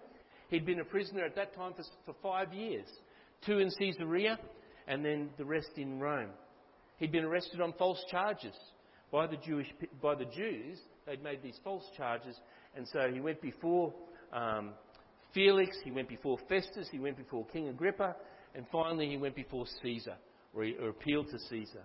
He'd 0.50 0.66
been 0.66 0.82
a 0.82 0.86
prisoner 0.86 1.24
at 1.24 1.36
that 1.36 1.56
time 1.56 1.74
for, 1.74 1.84
for 2.06 2.16
five 2.22 2.54
years 2.54 2.86
two 3.46 3.60
in 3.60 3.70
Caesarea 3.80 4.40
and 4.88 5.06
then 5.06 5.30
the 5.38 5.46
rest 5.46 5.70
in 5.78 6.00
Rome. 6.00 6.32
He'd 6.98 7.12
been 7.12 7.24
arrested 7.24 7.62
on 7.62 7.74
false 7.74 8.04
charges 8.10 8.56
by 9.12 9.28
the, 9.28 9.38
Jewish, 9.38 9.68
by 10.02 10.16
the 10.16 10.26
Jews. 10.26 10.80
They'd 11.06 11.24
made 11.24 11.42
these 11.42 11.60
false 11.64 11.86
charges, 11.96 12.36
and 12.76 12.88
so 12.92 13.12
he 13.14 13.20
went 13.22 13.42
before 13.42 13.94
um, 14.34 14.72
Felix, 15.34 15.78
he 15.84 15.92
went 15.92 16.10
before 16.10 16.38
Festus, 16.50 16.88
he 16.92 17.00
went 17.00 17.18
before 17.18 17.46
King 17.48 17.70
Agrippa, 17.70 18.16
and 18.56 18.66
finally 18.72 19.08
he 19.08 19.18
went 19.18 19.36
before 19.36 19.66
Caesar, 19.82 20.16
or 20.54 20.64
he 20.64 20.76
or 20.82 20.90
appealed 20.90 21.30
to 21.30 21.40
Caesar. 21.50 21.84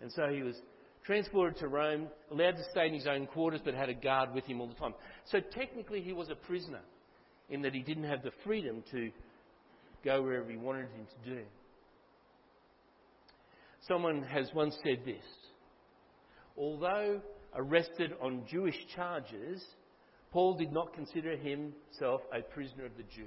And 0.00 0.12
so 0.12 0.28
he 0.32 0.42
was 0.42 0.56
transported 1.04 1.58
to 1.58 1.68
Rome, 1.68 2.08
allowed 2.30 2.56
to 2.56 2.64
stay 2.70 2.86
in 2.86 2.94
his 2.94 3.06
own 3.06 3.26
quarters, 3.26 3.60
but 3.64 3.74
had 3.74 3.88
a 3.88 3.94
guard 3.94 4.34
with 4.34 4.44
him 4.44 4.60
all 4.60 4.68
the 4.68 4.74
time. 4.74 4.94
So 5.26 5.40
technically 5.40 6.02
he 6.02 6.12
was 6.12 6.28
a 6.30 6.34
prisoner, 6.34 6.82
in 7.48 7.62
that 7.62 7.74
he 7.74 7.80
didn't 7.80 8.04
have 8.04 8.22
the 8.22 8.30
freedom 8.44 8.84
to 8.92 9.10
go 10.04 10.22
wherever 10.22 10.48
he 10.48 10.56
wanted 10.56 10.88
him 10.90 11.06
to 11.24 11.30
do. 11.34 11.42
Someone 13.88 14.22
has 14.22 14.48
once 14.54 14.76
said 14.84 15.04
this 15.04 15.24
Although 16.60 17.22
arrested 17.54 18.12
on 18.20 18.44
Jewish 18.46 18.76
charges, 18.94 19.64
Paul 20.30 20.58
did 20.58 20.72
not 20.72 20.92
consider 20.92 21.34
himself 21.34 22.20
a 22.32 22.42
prisoner 22.42 22.84
of 22.84 22.96
the 22.98 23.02
Jews. 23.04 23.26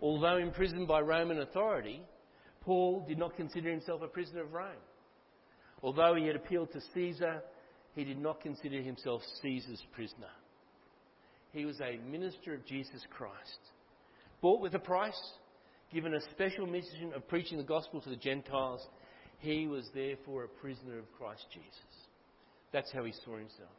Although 0.00 0.38
imprisoned 0.38 0.88
by 0.88 1.00
Roman 1.00 1.40
authority, 1.42 2.00
Paul 2.62 3.04
did 3.06 3.18
not 3.18 3.36
consider 3.36 3.70
himself 3.70 4.00
a 4.00 4.08
prisoner 4.08 4.42
of 4.42 4.54
Rome. 4.54 4.82
Although 5.82 6.14
he 6.14 6.26
had 6.26 6.36
appealed 6.36 6.72
to 6.72 6.80
Caesar, 6.94 7.42
he 7.94 8.04
did 8.04 8.18
not 8.18 8.40
consider 8.40 8.80
himself 8.80 9.20
Caesar's 9.42 9.82
prisoner. 9.92 10.30
He 11.52 11.66
was 11.66 11.80
a 11.80 11.98
minister 12.10 12.54
of 12.54 12.64
Jesus 12.64 13.02
Christ, 13.10 13.60
bought 14.40 14.62
with 14.62 14.74
a 14.74 14.78
price, 14.78 15.20
given 15.92 16.14
a 16.14 16.20
special 16.30 16.66
mission 16.66 17.12
of 17.14 17.28
preaching 17.28 17.58
the 17.58 17.64
gospel 17.64 18.00
to 18.00 18.08
the 18.08 18.16
Gentiles. 18.16 18.86
He 19.40 19.66
was 19.66 19.88
therefore 19.94 20.44
a 20.44 20.48
prisoner 20.48 20.98
of 20.98 21.10
Christ 21.18 21.44
Jesus. 21.52 21.72
That's 22.72 22.92
how 22.92 23.04
he 23.04 23.12
saw 23.24 23.36
himself. 23.36 23.70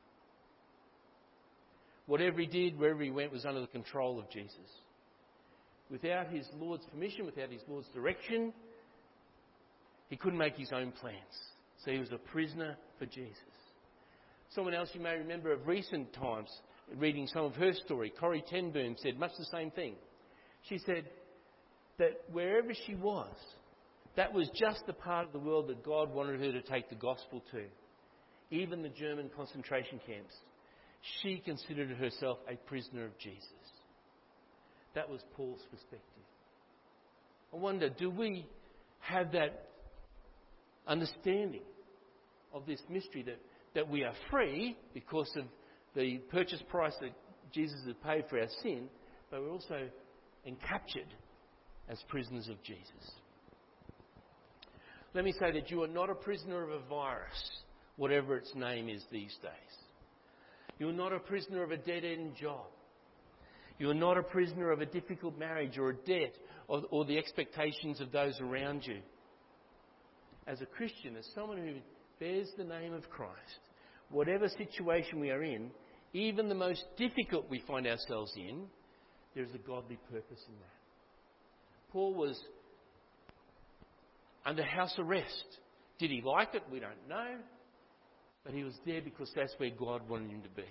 Whatever 2.07 2.41
he 2.41 2.47
did, 2.47 2.77
wherever 2.77 3.01
he 3.01 3.11
went, 3.11 3.31
was 3.31 3.45
under 3.45 3.61
the 3.61 3.67
control 3.67 4.19
of 4.19 4.29
Jesus. 4.29 4.57
Without 5.89 6.27
his 6.27 6.47
Lord's 6.59 6.85
permission, 6.85 7.25
without 7.25 7.51
his 7.51 7.61
Lord's 7.67 7.87
direction, 7.93 8.53
he 10.09 10.17
couldn't 10.17 10.39
make 10.39 10.55
his 10.55 10.71
own 10.73 10.91
plans. 10.91 11.15
So 11.85 11.91
he 11.91 11.99
was 11.99 12.11
a 12.11 12.17
prisoner 12.17 12.77
for 12.97 13.05
Jesus. 13.05 13.37
Someone 14.49 14.73
else 14.73 14.89
you 14.93 15.01
may 15.01 15.15
remember 15.15 15.53
of 15.53 15.67
recent 15.67 16.11
times, 16.13 16.49
reading 16.97 17.27
some 17.27 17.45
of 17.45 17.55
her 17.55 17.73
story, 17.85 18.11
Corrie 18.19 18.43
ten 18.49 18.71
Boom, 18.71 18.95
said 18.97 19.17
much 19.17 19.31
the 19.37 19.45
same 19.45 19.71
thing. 19.71 19.95
She 20.67 20.79
said 20.79 21.05
that 21.97 22.21
wherever 22.31 22.73
she 22.85 22.95
was, 22.95 23.33
that 24.15 24.33
was 24.33 24.49
just 24.53 24.85
the 24.85 24.93
part 24.93 25.25
of 25.27 25.33
the 25.33 25.39
world 25.39 25.67
that 25.67 25.83
God 25.83 26.13
wanted 26.13 26.39
her 26.41 26.51
to 26.51 26.61
take 26.61 26.89
the 26.89 26.95
gospel 26.95 27.43
to. 27.51 27.63
Even 28.49 28.81
the 28.81 28.89
German 28.89 29.29
concentration 29.35 29.99
camps. 30.05 30.33
She 31.21 31.41
considered 31.43 31.89
herself 31.97 32.37
a 32.49 32.55
prisoner 32.55 33.05
of 33.05 33.17
Jesus. 33.17 33.47
That 34.93 35.09
was 35.09 35.21
Paul's 35.35 35.65
perspective. 35.71 36.01
I 37.53 37.57
wonder, 37.57 37.89
do 37.89 38.09
we 38.09 38.45
have 38.99 39.31
that 39.31 39.69
understanding 40.87 41.63
of 42.53 42.65
this 42.65 42.81
mystery 42.89 43.23
that, 43.23 43.39
that 43.75 43.89
we 43.89 44.03
are 44.03 44.13
free 44.29 44.77
because 44.93 45.31
of 45.37 45.45
the 45.95 46.17
purchase 46.29 46.61
price 46.69 46.93
that 47.01 47.11
Jesus 47.51 47.79
has 47.85 47.95
paid 48.03 48.25
for 48.29 48.39
our 48.39 48.47
sin, 48.61 48.87
but 49.29 49.41
we're 49.41 49.51
also 49.51 49.87
encaptured 50.45 51.07
as 51.89 51.97
prisoners 52.07 52.47
of 52.49 52.61
Jesus. 52.63 53.11
Let 55.13 55.25
me 55.25 55.33
say 55.33 55.51
that 55.51 55.69
you 55.69 55.83
are 55.83 55.87
not 55.87 56.09
a 56.09 56.15
prisoner 56.15 56.63
of 56.63 56.69
a 56.69 56.87
virus, 56.87 57.51
whatever 57.97 58.37
its 58.37 58.53
name 58.55 58.87
is 58.87 59.03
these 59.11 59.35
days. 59.41 59.77
You 60.79 60.89
are 60.89 60.93
not 60.93 61.11
a 61.11 61.19
prisoner 61.19 61.63
of 61.63 61.71
a 61.71 61.77
dead 61.77 62.05
end 62.05 62.35
job. 62.35 62.65
You 63.77 63.89
are 63.89 63.95
not 63.95 64.17
a 64.17 64.23
prisoner 64.23 64.71
of 64.71 64.79
a 64.79 64.85
difficult 64.85 65.37
marriage 65.37 65.77
or 65.77 65.89
a 65.89 65.95
debt 65.95 66.33
or, 66.67 66.83
or 66.91 67.05
the 67.05 67.17
expectations 67.17 67.99
of 67.99 68.11
those 68.11 68.39
around 68.39 68.85
you. 68.85 68.99
As 70.47 70.61
a 70.61 70.65
Christian, 70.65 71.17
as 71.17 71.27
someone 71.35 71.57
who 71.57 71.73
bears 72.19 72.47
the 72.57 72.63
name 72.63 72.93
of 72.93 73.09
Christ, 73.09 73.59
whatever 74.09 74.47
situation 74.47 75.19
we 75.19 75.29
are 75.29 75.43
in, 75.43 75.71
even 76.13 76.47
the 76.47 76.55
most 76.55 76.83
difficult 76.97 77.49
we 77.49 77.63
find 77.67 77.85
ourselves 77.85 78.31
in, 78.37 78.63
there 79.35 79.43
is 79.43 79.53
a 79.53 79.67
godly 79.67 79.97
purpose 80.09 80.43
in 80.47 80.55
that. 80.55 81.91
Paul 81.91 82.13
was 82.13 82.41
under 84.45 84.63
house 84.63 84.93
arrest. 84.97 85.45
Did 85.99 86.11
he 86.11 86.21
like 86.21 86.55
it? 86.55 86.63
We 86.71 86.79
don't 86.79 87.07
know. 87.07 87.37
But 88.43 88.53
he 88.53 88.63
was 88.63 88.73
there 88.85 89.01
because 89.01 89.31
that's 89.35 89.53
where 89.57 89.69
God 89.69 90.09
wanted 90.09 90.31
him 90.31 90.41
to 90.41 90.49
be. 90.49 90.65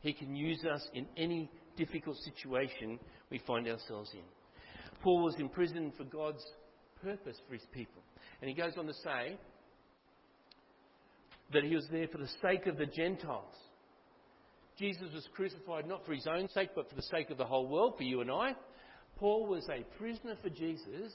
He 0.00 0.12
can 0.12 0.34
use 0.34 0.64
us 0.64 0.82
in 0.94 1.06
any 1.16 1.50
difficult 1.76 2.16
situation 2.18 2.98
we 3.30 3.40
find 3.46 3.68
ourselves 3.68 4.10
in. 4.14 4.24
Paul 5.02 5.22
was 5.22 5.36
imprisoned 5.38 5.92
for 5.96 6.04
God's 6.04 6.44
purpose 7.02 7.36
for 7.46 7.54
his 7.54 7.66
people. 7.72 8.02
And 8.40 8.48
he 8.48 8.54
goes 8.54 8.72
on 8.78 8.86
to 8.86 8.94
say 8.94 9.36
that 11.52 11.64
he 11.64 11.74
was 11.74 11.86
there 11.90 12.08
for 12.08 12.18
the 12.18 12.28
sake 12.40 12.66
of 12.66 12.78
the 12.78 12.86
Gentiles. 12.86 13.54
Jesus 14.78 15.12
was 15.12 15.28
crucified 15.34 15.86
not 15.86 16.06
for 16.06 16.14
his 16.14 16.26
own 16.26 16.48
sake, 16.48 16.70
but 16.74 16.88
for 16.88 16.96
the 16.96 17.02
sake 17.02 17.30
of 17.30 17.38
the 17.38 17.44
whole 17.44 17.68
world, 17.68 17.94
for 17.96 18.04
you 18.04 18.20
and 18.20 18.30
I. 18.30 18.54
Paul 19.18 19.46
was 19.46 19.68
a 19.68 19.84
prisoner 19.98 20.36
for 20.42 20.48
Jesus 20.48 21.12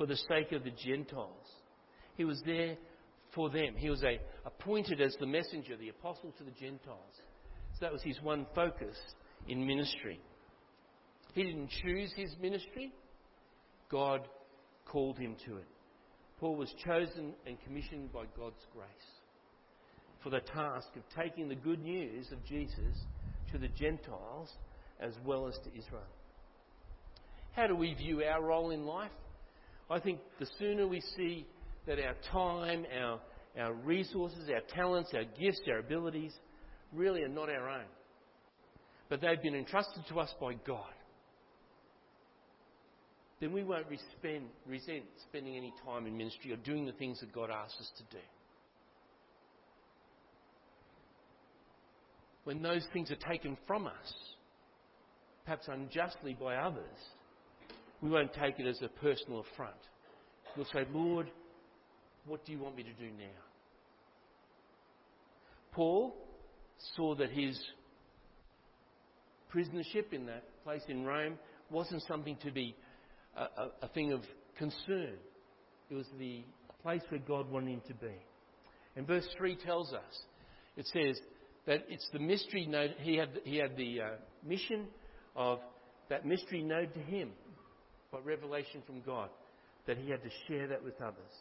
for 0.00 0.06
the 0.06 0.16
sake 0.16 0.50
of 0.52 0.64
the 0.64 0.70
Gentiles. 0.70 1.46
He 2.16 2.24
was 2.24 2.40
there 2.46 2.78
for 3.34 3.50
them. 3.50 3.74
He 3.76 3.90
was 3.90 4.02
a, 4.02 4.18
appointed 4.46 4.98
as 4.98 5.14
the 5.20 5.26
messenger, 5.26 5.76
the 5.76 5.90
apostle 5.90 6.32
to 6.38 6.42
the 6.42 6.52
Gentiles. 6.52 7.12
So 7.74 7.80
that 7.82 7.92
was 7.92 8.02
his 8.02 8.18
one 8.22 8.46
focus 8.54 8.96
in 9.46 9.66
ministry. 9.66 10.18
He 11.34 11.42
didn't 11.42 11.68
choose 11.82 12.10
his 12.16 12.34
ministry, 12.40 12.94
God 13.90 14.26
called 14.86 15.18
him 15.18 15.36
to 15.44 15.58
it. 15.58 15.68
Paul 16.38 16.56
was 16.56 16.72
chosen 16.82 17.34
and 17.46 17.58
commissioned 17.62 18.10
by 18.10 18.24
God's 18.38 18.64
grace 18.72 18.88
for 20.22 20.30
the 20.30 20.40
task 20.40 20.88
of 20.96 21.02
taking 21.14 21.46
the 21.46 21.54
good 21.54 21.82
news 21.82 22.32
of 22.32 22.42
Jesus 22.46 22.96
to 23.52 23.58
the 23.58 23.68
Gentiles 23.68 24.50
as 24.98 25.12
well 25.26 25.46
as 25.46 25.58
to 25.64 25.78
Israel. 25.78 26.02
How 27.52 27.66
do 27.66 27.76
we 27.76 27.92
view 27.92 28.22
our 28.22 28.42
role 28.42 28.70
in 28.70 28.86
life? 28.86 29.10
I 29.90 29.98
think 29.98 30.20
the 30.38 30.46
sooner 30.58 30.86
we 30.86 31.00
see 31.16 31.46
that 31.86 31.98
our 31.98 32.14
time, 32.32 32.86
our, 33.00 33.20
our 33.58 33.72
resources, 33.72 34.48
our 34.48 34.60
talents, 34.74 35.10
our 35.14 35.24
gifts, 35.24 35.60
our 35.68 35.78
abilities 35.78 36.32
really 36.92 37.22
are 37.22 37.28
not 37.28 37.48
our 37.48 37.68
own, 37.68 37.86
but 39.08 39.20
they've 39.20 39.42
been 39.42 39.56
entrusted 39.56 40.04
to 40.08 40.20
us 40.20 40.32
by 40.40 40.54
God, 40.66 40.92
then 43.40 43.52
we 43.52 43.64
won't 43.64 43.86
resent 44.66 45.04
spending 45.28 45.56
any 45.56 45.72
time 45.84 46.06
in 46.06 46.16
ministry 46.16 46.52
or 46.52 46.56
doing 46.56 46.86
the 46.86 46.92
things 46.92 47.18
that 47.20 47.32
God 47.32 47.50
asks 47.50 47.80
us 47.80 47.90
to 47.96 48.16
do. 48.16 48.22
when 52.44 52.62
those 52.62 52.84
things 52.92 53.10
are 53.10 53.30
taken 53.30 53.56
from 53.66 53.86
us, 53.86 54.14
perhaps 55.44 55.68
unjustly 55.68 56.34
by 56.34 56.56
others, 56.56 56.98
we 58.02 58.10
won't 58.10 58.32
take 58.32 58.58
it 58.58 58.66
as 58.66 58.80
a 58.82 58.88
personal 58.88 59.40
affront. 59.40 59.74
We'll 60.56 60.66
say, 60.72 60.86
Lord, 60.92 61.30
what 62.26 62.44
do 62.44 62.52
you 62.52 62.58
want 62.58 62.76
me 62.76 62.82
to 62.82 62.92
do 62.92 63.06
now? 63.06 63.40
Paul 65.72 66.14
saw 66.96 67.14
that 67.16 67.30
his 67.30 67.60
prisonership 69.54 70.12
in 70.12 70.26
that 70.26 70.44
place 70.64 70.82
in 70.88 71.04
Rome 71.04 71.38
wasn't 71.70 72.02
something 72.08 72.36
to 72.44 72.50
be 72.50 72.74
a, 73.36 73.42
a, 73.42 73.70
a 73.82 73.88
thing 73.88 74.12
of 74.12 74.22
concern. 74.58 75.14
It 75.90 75.94
was 75.94 76.06
the 76.18 76.42
place 76.82 77.02
where 77.08 77.20
God 77.20 77.50
wanted 77.50 77.70
him 77.70 77.82
to 77.88 77.94
be. 77.94 78.14
And 78.96 79.06
verse 79.06 79.26
3 79.36 79.56
tells 79.56 79.92
us, 79.92 80.24
it 80.76 80.86
says, 80.86 81.20
that 81.66 81.84
it's 81.88 82.08
the 82.12 82.18
mystery 82.18 82.66
known, 82.66 82.90
he 83.00 83.16
had, 83.16 83.28
he 83.44 83.56
had 83.56 83.76
the 83.76 84.00
uh, 84.00 84.08
mission 84.44 84.86
of 85.36 85.60
that 86.08 86.26
mystery 86.26 86.62
known 86.62 86.88
to 86.90 87.00
him 87.00 87.30
by 88.12 88.18
revelation 88.18 88.82
from 88.86 89.00
God, 89.02 89.28
that 89.86 89.98
he 89.98 90.10
had 90.10 90.22
to 90.22 90.30
share 90.46 90.68
that 90.68 90.84
with 90.84 91.00
others. 91.00 91.32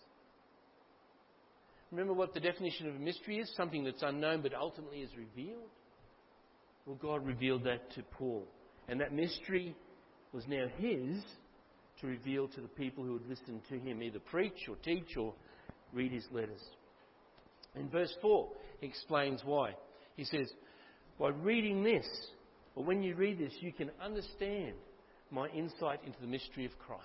Remember 1.92 2.14
what 2.14 2.34
the 2.34 2.40
definition 2.40 2.88
of 2.88 2.96
a 2.96 3.00
mystery 3.00 3.40
is? 3.40 3.52
Something 3.56 3.84
that's 3.84 4.04
unknown 4.04 4.42
but 4.42 4.54
ultimately 4.54 5.00
is 5.00 5.10
revealed. 5.18 5.70
Well, 6.86 6.98
God 7.02 7.26
revealed 7.26 7.64
that 7.64 7.92
to 7.96 8.04
Paul. 8.04 8.48
And 8.88 9.02
that 9.02 9.14
mystery 9.14 9.76
was 10.32 10.44
now 10.48 10.66
his 10.78 11.22
to 12.02 12.08
reveal 12.08 12.48
to 12.48 12.62
the 12.62 12.68
people 12.68 13.04
who 13.04 13.14
would 13.14 13.28
listen 13.28 13.62
to 13.70 13.80
him, 13.80 14.02
either 14.02 14.20
preach 14.20 14.68
or 14.70 14.76
teach 14.78 15.18
or 15.18 15.34
read 15.94 16.12
his 16.12 16.26
letters. 16.32 16.62
In 17.76 17.90
verse 17.90 18.14
4, 18.22 18.50
he 18.82 18.88
explains 18.88 19.42
why. 19.44 19.74
He 20.16 20.24
says, 20.24 20.52
By 21.20 21.30
reading 21.30 21.84
this, 21.84 22.08
or 22.76 22.84
when 22.84 23.04
you 23.04 23.16
read 23.16 23.40
this, 23.40 23.54
you 23.60 23.74
can 23.74 23.92
understand 24.02 24.76
my 25.32 25.48
insight 25.50 26.00
into 26.06 26.20
the 26.22 26.28
mystery 26.28 26.66
of 26.66 26.78
Christ. 26.80 27.04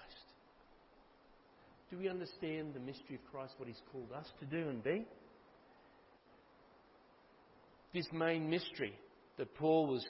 Do 1.91 1.99
we 1.99 2.09
understand 2.09 2.75
the 2.75 2.81
mystery 2.81 3.17
of 3.17 3.31
Christ, 3.31 3.55
what 3.59 3.69
he's 3.69 3.81
called 3.93 4.11
us 4.13 4.27
to 4.41 4.47
do 4.47 4.69
and 4.69 4.83
be? 4.83 5.07
This 7.93 8.07
main 8.13 8.51
mystery 8.51 8.95
that 9.37 9.55
Paul 9.55 9.87
was 9.87 10.05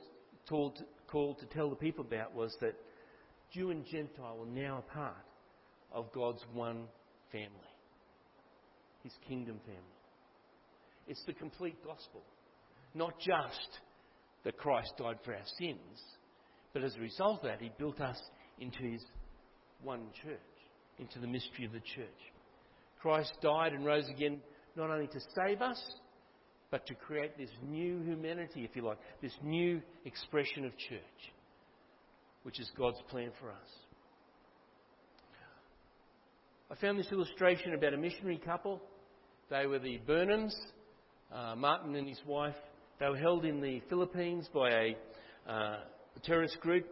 told, 0.49 0.83
called 1.09 1.39
to 1.41 1.47
tell 1.47 1.69
the 1.69 1.77
people 1.77 2.05
about 2.05 2.35
was 2.35 2.57
that 2.61 2.75
Jew 3.53 3.71
and 3.71 3.85
Gentile 3.85 4.39
are 4.41 4.47
now 4.47 4.79
a 4.79 4.93
part 4.95 5.27
of 5.93 6.13
God's 6.13 6.43
one 6.53 6.85
family, 7.31 7.49
his 9.03 9.13
kingdom 9.29 9.61
family. 9.67 9.81
It's 11.07 11.23
the 11.27 11.35
complete 11.35 11.77
gospel. 11.85 12.23
Not 12.95 13.19
just 13.19 13.81
that 14.45 14.57
Christ 14.57 14.93
died 14.97 15.19
for 15.25 15.35
our 15.35 15.47
sins, 15.59 16.01
but 16.75 16.83
as 16.83 16.95
a 16.97 17.01
result 17.01 17.39
of 17.39 17.45
that, 17.45 17.63
he 17.63 17.71
built 17.79 18.01
us 18.01 18.21
into 18.61 18.81
his 18.81 19.01
one 19.83 20.03
church, 20.23 20.39
into 20.99 21.19
the 21.21 21.27
mystery 21.27 21.65
of 21.65 21.73
the 21.73 21.81
church. 21.81 22.09
Christ 23.01 23.33
died 23.41 23.73
and 23.73 23.87
rose 23.87 24.09
again 24.09 24.41
not 24.77 24.91
only 24.91 25.07
to 25.07 25.21
save 25.35 25.63
us, 25.63 25.81
but 26.71 26.87
to 26.87 26.95
create 26.95 27.39
this 27.39 27.51
new 27.63 28.03
humanity, 28.03 28.65
if 28.65 28.75
you 28.75 28.83
like, 28.83 28.99
this 29.23 29.33
new 29.43 29.81
expression 30.05 30.65
of 30.65 30.77
church, 30.77 31.33
which 32.43 32.59
is 32.59 32.69
God's 32.77 33.01
plan 33.09 33.31
for 33.41 33.51
us. 33.51 33.69
I 36.71 36.75
found 36.77 36.99
this 36.99 37.13
illustration 37.13 37.75
about 37.75 37.95
a 37.95 37.97
missionary 37.97 38.41
couple. 38.45 38.83
They 39.49 39.67
were 39.67 39.79
the 39.79 40.01
Burnhams, 40.09 40.55
uh, 41.33 41.55
Martin 41.55 41.95
and 41.95 42.09
his 42.09 42.21
wife. 42.27 42.57
They 42.99 43.09
were 43.09 43.17
held 43.17 43.45
in 43.45 43.61
the 43.61 43.81
Philippines 43.89 44.49
by 44.53 44.71
a, 44.71 44.97
uh, 45.49 45.77
a 46.17 46.21
terrorist 46.21 46.61
group 46.61 46.87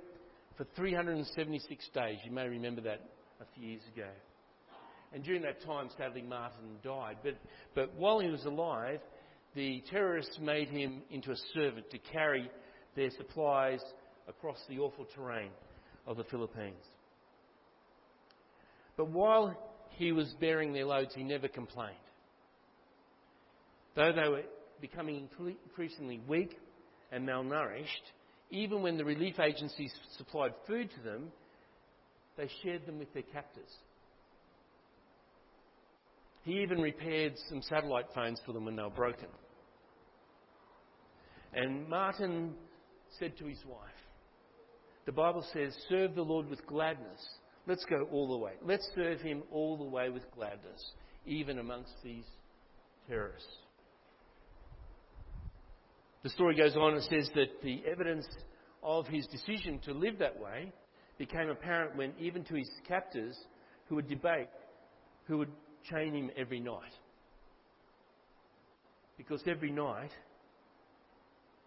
for 0.57 0.67
376 0.77 1.89
days. 1.95 2.19
You 2.25 2.31
may 2.31 2.49
remember 2.49 2.81
that 2.83 3.01
a 3.41 3.45
few 3.55 3.69
years 3.69 3.83
ago. 3.95 4.09
And 5.13 5.23
during 5.23 5.43
that 5.43 5.63
time, 5.65 5.91
sadly, 5.99 6.23
Martin 6.23 6.79
died. 6.83 7.19
But, 7.23 7.35
but 7.75 7.95
while 7.97 8.19
he 8.19 8.29
was 8.29 8.45
alive, 8.45 9.01
the 9.55 9.83
terrorists 9.91 10.39
made 10.41 10.69
him 10.69 11.03
into 11.11 11.33
a 11.33 11.37
servant 11.53 11.91
to 11.91 11.99
carry 11.99 12.51
their 12.97 13.11
supplies 13.11 13.81
across 14.29 14.59
the 14.69 14.79
awful 14.79 15.07
terrain 15.15 15.51
of 16.07 16.17
the 16.17 16.25
Philippines. 16.25 16.83
But 18.97 19.11
while 19.11 19.57
he 19.91 20.13
was 20.13 20.35
bearing 20.41 20.73
their 20.73 20.87
loads, 20.87 21.15
he 21.15 21.25
never 21.25 21.49
complained. 21.49 21.97
Though 23.95 24.13
they 24.13 24.29
were 24.29 24.43
becoming 24.81 25.29
increasingly 25.67 26.21
weak 26.27 26.57
and 27.11 27.29
malnourished, 27.29 27.87
even 28.53 28.83
when 28.83 28.99
the 28.99 29.05
relief 29.05 29.41
agencies 29.41 29.93
supplied 30.19 30.53
food 30.67 30.91
to 30.95 31.01
them, 31.01 31.33
they 32.37 32.49
shared 32.63 32.87
them 32.87 32.99
with 32.99 33.13
their 33.15 33.23
captors. 33.23 33.71
He 36.45 36.61
even 36.61 36.81
repaired 36.81 37.33
some 37.49 37.63
satellite 37.63 38.07
phones 38.15 38.41
for 38.45 38.53
them 38.53 38.67
when 38.67 38.77
they 38.77 38.83
were 38.83 38.91
broken. 38.91 39.29
And 41.55 41.89
Martin 41.89 42.55
said 43.19 43.39
to 43.39 43.47
his 43.47 43.59
wife, 43.67 43.79
The 45.07 45.13
Bible 45.13 45.45
says, 45.53 45.75
serve 45.89 46.15
the 46.15 46.23
Lord 46.23 46.49
with 46.49 46.67
gladness. 46.67 47.21
Let's 47.67 47.85
go 47.87 48.07
all 48.13 48.29
the 48.29 48.39
way. 48.39 48.53
Let's 48.63 48.89
serve 48.95 49.21
him 49.21 49.43
all 49.51 49.79
the 49.79 49.85
way 49.85 50.11
with 50.11 50.25
gladness, 50.35 50.93
even 51.27 51.59
amongst 51.59 51.93
these 52.05 52.25
terrorists. 53.09 53.62
The 56.23 56.31
story 56.31 56.57
goes 56.57 56.77
on 56.77 56.95
and 56.95 57.03
says 57.05 57.29
that 57.35 57.63
the 57.63 57.83
evidence 57.91 58.27
of 58.83 59.07
his 59.07 59.27
decision 59.27 59.81
to 59.81 59.93
live 59.93 60.19
that 60.19 60.39
way 60.39 60.73
became 61.19 61.51
apparent 61.51 61.97
when, 61.97 62.13
even 62.19 62.45
to 62.45 62.55
his 62.55 62.71
captors, 62.87 63.37
who 63.89 63.97
would 63.97 64.09
debate 64.09 64.49
who 65.27 65.39
would 65.39 65.51
chain 65.91 66.15
him 66.15 66.31
every 66.37 66.61
night. 66.61 66.93
Because 69.17 69.43
every 69.47 69.71
night 69.71 70.11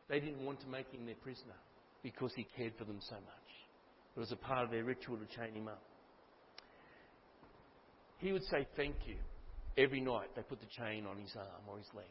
they 0.10 0.20
didn't 0.20 0.46
want 0.46 0.60
to 0.62 0.68
make 0.68 0.92
him 0.92 1.06
their 1.06 1.16
prisoner 1.16 1.56
because 2.04 2.32
he 2.36 2.48
cared 2.58 2.74
for 2.78 2.86
them 2.86 3.00
so 3.10 3.16
much. 3.16 3.52
It 4.16 4.20
was 4.20 4.32
a 4.32 4.36
part 4.36 4.66
of 4.66 4.72
their 4.72 4.84
ritual 4.84 5.18
to 5.18 5.26
chain 5.38 5.54
him 5.56 5.68
up. 5.68 5.82
He 8.18 8.32
would 8.32 8.44
say 8.46 8.68
thank 8.76 8.96
you 9.06 9.16
every 9.78 10.02
night 10.02 10.30
they 10.36 10.42
put 10.42 10.60
the 10.60 10.68
chain 10.68 11.06
on 11.06 11.18
his 11.18 11.36
arm 11.36 11.64
or 11.68 11.78
his 11.78 11.88
leg. 11.96 12.06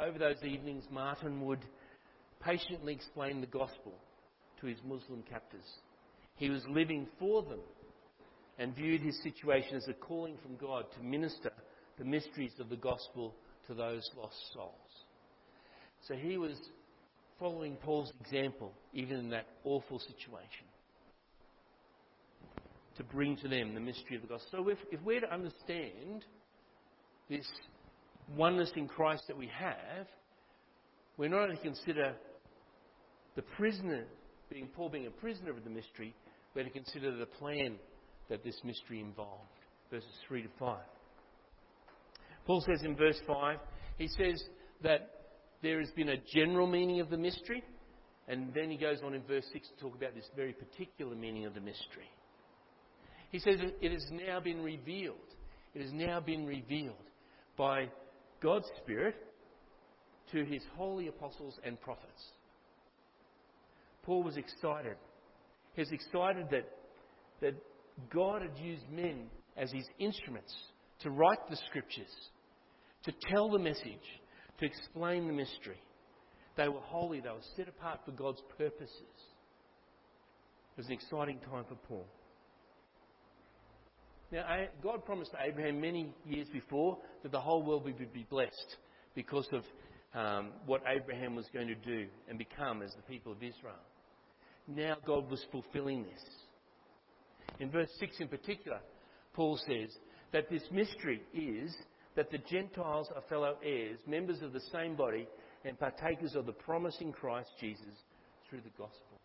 Over 0.00 0.18
those 0.18 0.42
evenings, 0.44 0.84
Martin 0.90 1.44
would 1.46 1.64
patiently 2.40 2.92
explain 2.92 3.40
the 3.40 3.46
gospel 3.46 3.94
to 4.60 4.66
his 4.66 4.78
Muslim 4.84 5.24
captors. 5.28 5.64
He 6.36 6.50
was 6.50 6.62
living 6.68 7.08
for 7.18 7.42
them 7.42 7.58
and 8.58 8.74
viewed 8.74 9.00
his 9.00 9.20
situation 9.22 9.76
as 9.76 9.88
a 9.88 9.92
calling 9.92 10.36
from 10.42 10.56
God 10.56 10.84
to 10.96 11.02
minister 11.02 11.50
the 11.98 12.04
mysteries 12.04 12.52
of 12.60 12.68
the 12.68 12.76
gospel 12.76 13.34
to 13.66 13.74
those 13.74 14.08
lost 14.16 14.36
souls. 14.52 14.72
So 16.06 16.14
he 16.14 16.38
was 16.38 16.56
following 17.38 17.76
Paul's 17.76 18.12
example, 18.20 18.72
even 18.94 19.16
in 19.16 19.30
that 19.30 19.46
awful 19.64 19.98
situation, 19.98 20.66
to 22.96 23.04
bring 23.04 23.36
to 23.38 23.48
them 23.48 23.74
the 23.74 23.80
mystery 23.80 24.16
of 24.16 24.22
the 24.22 24.28
gospel. 24.28 24.64
So 24.64 24.68
if, 24.68 24.78
if 24.90 25.00
we're 25.02 25.20
to 25.20 25.32
understand 25.32 26.24
this 27.28 27.46
oneness 28.36 28.70
in 28.76 28.88
Christ 28.88 29.24
that 29.28 29.36
we 29.36 29.48
have, 29.58 30.06
we're 31.16 31.28
not 31.28 31.44
only 31.44 31.56
to 31.56 31.62
consider 31.62 32.14
the 33.36 33.42
prisoner, 33.42 34.04
being 34.50 34.68
Paul 34.68 34.88
being 34.88 35.06
a 35.06 35.10
prisoner 35.10 35.50
of 35.50 35.64
the 35.64 35.70
mystery, 35.70 36.14
we're 36.54 36.64
to 36.64 36.70
consider 36.70 37.16
the 37.16 37.26
plan 37.26 37.76
that 38.28 38.44
this 38.44 38.58
mystery 38.64 39.00
involved. 39.00 39.48
Verses 39.90 40.08
3 40.26 40.42
to 40.42 40.48
5. 40.58 40.78
Paul 42.46 42.64
says 42.66 42.82
in 42.82 42.96
verse 42.96 43.20
5, 43.26 43.58
he 43.96 44.08
says 44.08 44.42
that 44.82 45.10
there 45.62 45.80
has 45.80 45.90
been 45.92 46.10
a 46.10 46.16
general 46.34 46.66
meaning 46.66 47.00
of 47.00 47.10
the 47.10 47.16
mystery, 47.16 47.62
and 48.26 48.52
then 48.54 48.70
he 48.70 48.76
goes 48.76 48.98
on 49.04 49.14
in 49.14 49.22
verse 49.22 49.44
6 49.52 49.68
to 49.68 49.82
talk 49.82 49.96
about 49.96 50.14
this 50.14 50.28
very 50.36 50.52
particular 50.52 51.14
meaning 51.14 51.46
of 51.46 51.54
the 51.54 51.60
mystery. 51.60 52.08
He 53.30 53.38
says 53.38 53.58
it 53.80 53.92
has 53.92 54.06
now 54.10 54.40
been 54.40 54.62
revealed. 54.62 55.16
It 55.74 55.82
has 55.82 55.92
now 55.92 56.20
been 56.20 56.46
revealed 56.46 56.94
by 57.56 57.88
God's 58.42 58.66
Spirit 58.82 59.16
to 60.32 60.44
his 60.44 60.62
holy 60.76 61.08
apostles 61.08 61.58
and 61.64 61.80
prophets. 61.80 62.22
Paul 64.02 64.22
was 64.22 64.36
excited. 64.36 64.96
He 65.74 65.80
was 65.82 65.92
excited 65.92 66.46
that, 66.50 66.68
that 67.40 67.54
God 68.12 68.42
had 68.42 68.56
used 68.58 68.88
men 68.90 69.26
as 69.56 69.70
his 69.72 69.86
instruments 69.98 70.54
to 71.00 71.10
write 71.10 71.48
the 71.50 71.58
scriptures, 71.68 72.12
to 73.04 73.12
tell 73.30 73.50
the 73.50 73.58
message, 73.58 74.06
to 74.60 74.66
explain 74.66 75.26
the 75.26 75.32
mystery. 75.32 75.80
They 76.56 76.68
were 76.68 76.80
holy, 76.80 77.20
they 77.20 77.28
were 77.28 77.36
set 77.56 77.68
apart 77.68 78.00
for 78.04 78.12
God's 78.12 78.42
purposes. 78.56 78.90
It 80.76 80.78
was 80.78 80.86
an 80.86 80.92
exciting 80.92 81.38
time 81.40 81.64
for 81.68 81.76
Paul. 81.88 82.06
Now, 84.30 84.44
God 84.82 85.04
promised 85.04 85.30
Abraham 85.40 85.80
many 85.80 86.12
years 86.26 86.48
before 86.52 86.98
that 87.22 87.32
the 87.32 87.40
whole 87.40 87.62
world 87.62 87.84
would 87.84 88.12
be 88.12 88.26
blessed 88.28 88.76
because 89.14 89.48
of 89.52 89.64
um, 90.14 90.50
what 90.66 90.82
Abraham 90.86 91.34
was 91.34 91.46
going 91.52 91.68
to 91.68 91.74
do 91.74 92.06
and 92.28 92.38
become 92.38 92.82
as 92.82 92.92
the 92.94 93.02
people 93.02 93.32
of 93.32 93.42
Israel. 93.42 93.74
Now 94.66 94.96
God 95.06 95.30
was 95.30 95.44
fulfilling 95.50 96.02
this. 96.02 96.22
In 97.58 97.70
verse 97.70 97.88
6 97.98 98.20
in 98.20 98.28
particular, 98.28 98.80
Paul 99.32 99.58
says 99.66 99.90
that 100.32 100.50
this 100.50 100.62
mystery 100.70 101.22
is 101.32 101.74
that 102.16 102.30
the 102.30 102.38
Gentiles 102.38 103.08
are 103.14 103.22
fellow 103.28 103.56
heirs, 103.64 103.98
members 104.06 104.42
of 104.42 104.52
the 104.52 104.60
same 104.72 104.94
body, 104.94 105.26
and 105.64 105.78
partakers 105.78 106.34
of 106.34 106.46
the 106.46 106.52
promise 106.52 106.96
in 107.00 107.12
Christ 107.12 107.50
Jesus 107.60 107.94
through 108.48 108.60
the 108.60 108.70
gospel. 108.70 109.18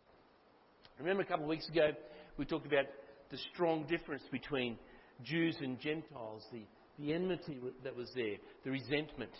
Remember 0.99 1.23
a 1.23 1.25
couple 1.25 1.43
of 1.43 1.49
weeks 1.49 1.67
ago, 1.67 1.91
we 2.37 2.45
talked 2.45 2.65
about 2.65 2.85
the 3.31 3.37
strong 3.53 3.85
difference 3.87 4.23
between 4.31 4.77
Jews 5.23 5.55
and 5.61 5.79
Gentiles, 5.79 6.43
the, 6.51 6.63
the 6.99 7.13
enmity 7.13 7.59
that 7.83 7.95
was 7.95 8.09
there, 8.15 8.37
the 8.63 8.71
resentment. 8.71 9.31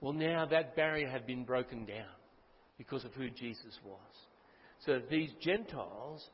Well, 0.00 0.12
now 0.12 0.46
that 0.46 0.76
barrier 0.76 1.08
had 1.08 1.26
been 1.26 1.44
broken 1.44 1.84
down 1.84 2.06
because 2.78 3.04
of 3.04 3.12
who 3.12 3.28
Jesus 3.30 3.78
was. 3.84 3.98
So 4.86 5.00
these 5.10 5.30
Gentiles, 5.40 6.26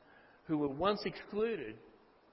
who 0.45 0.57
were 0.57 0.69
once 0.69 1.01
excluded 1.05 1.75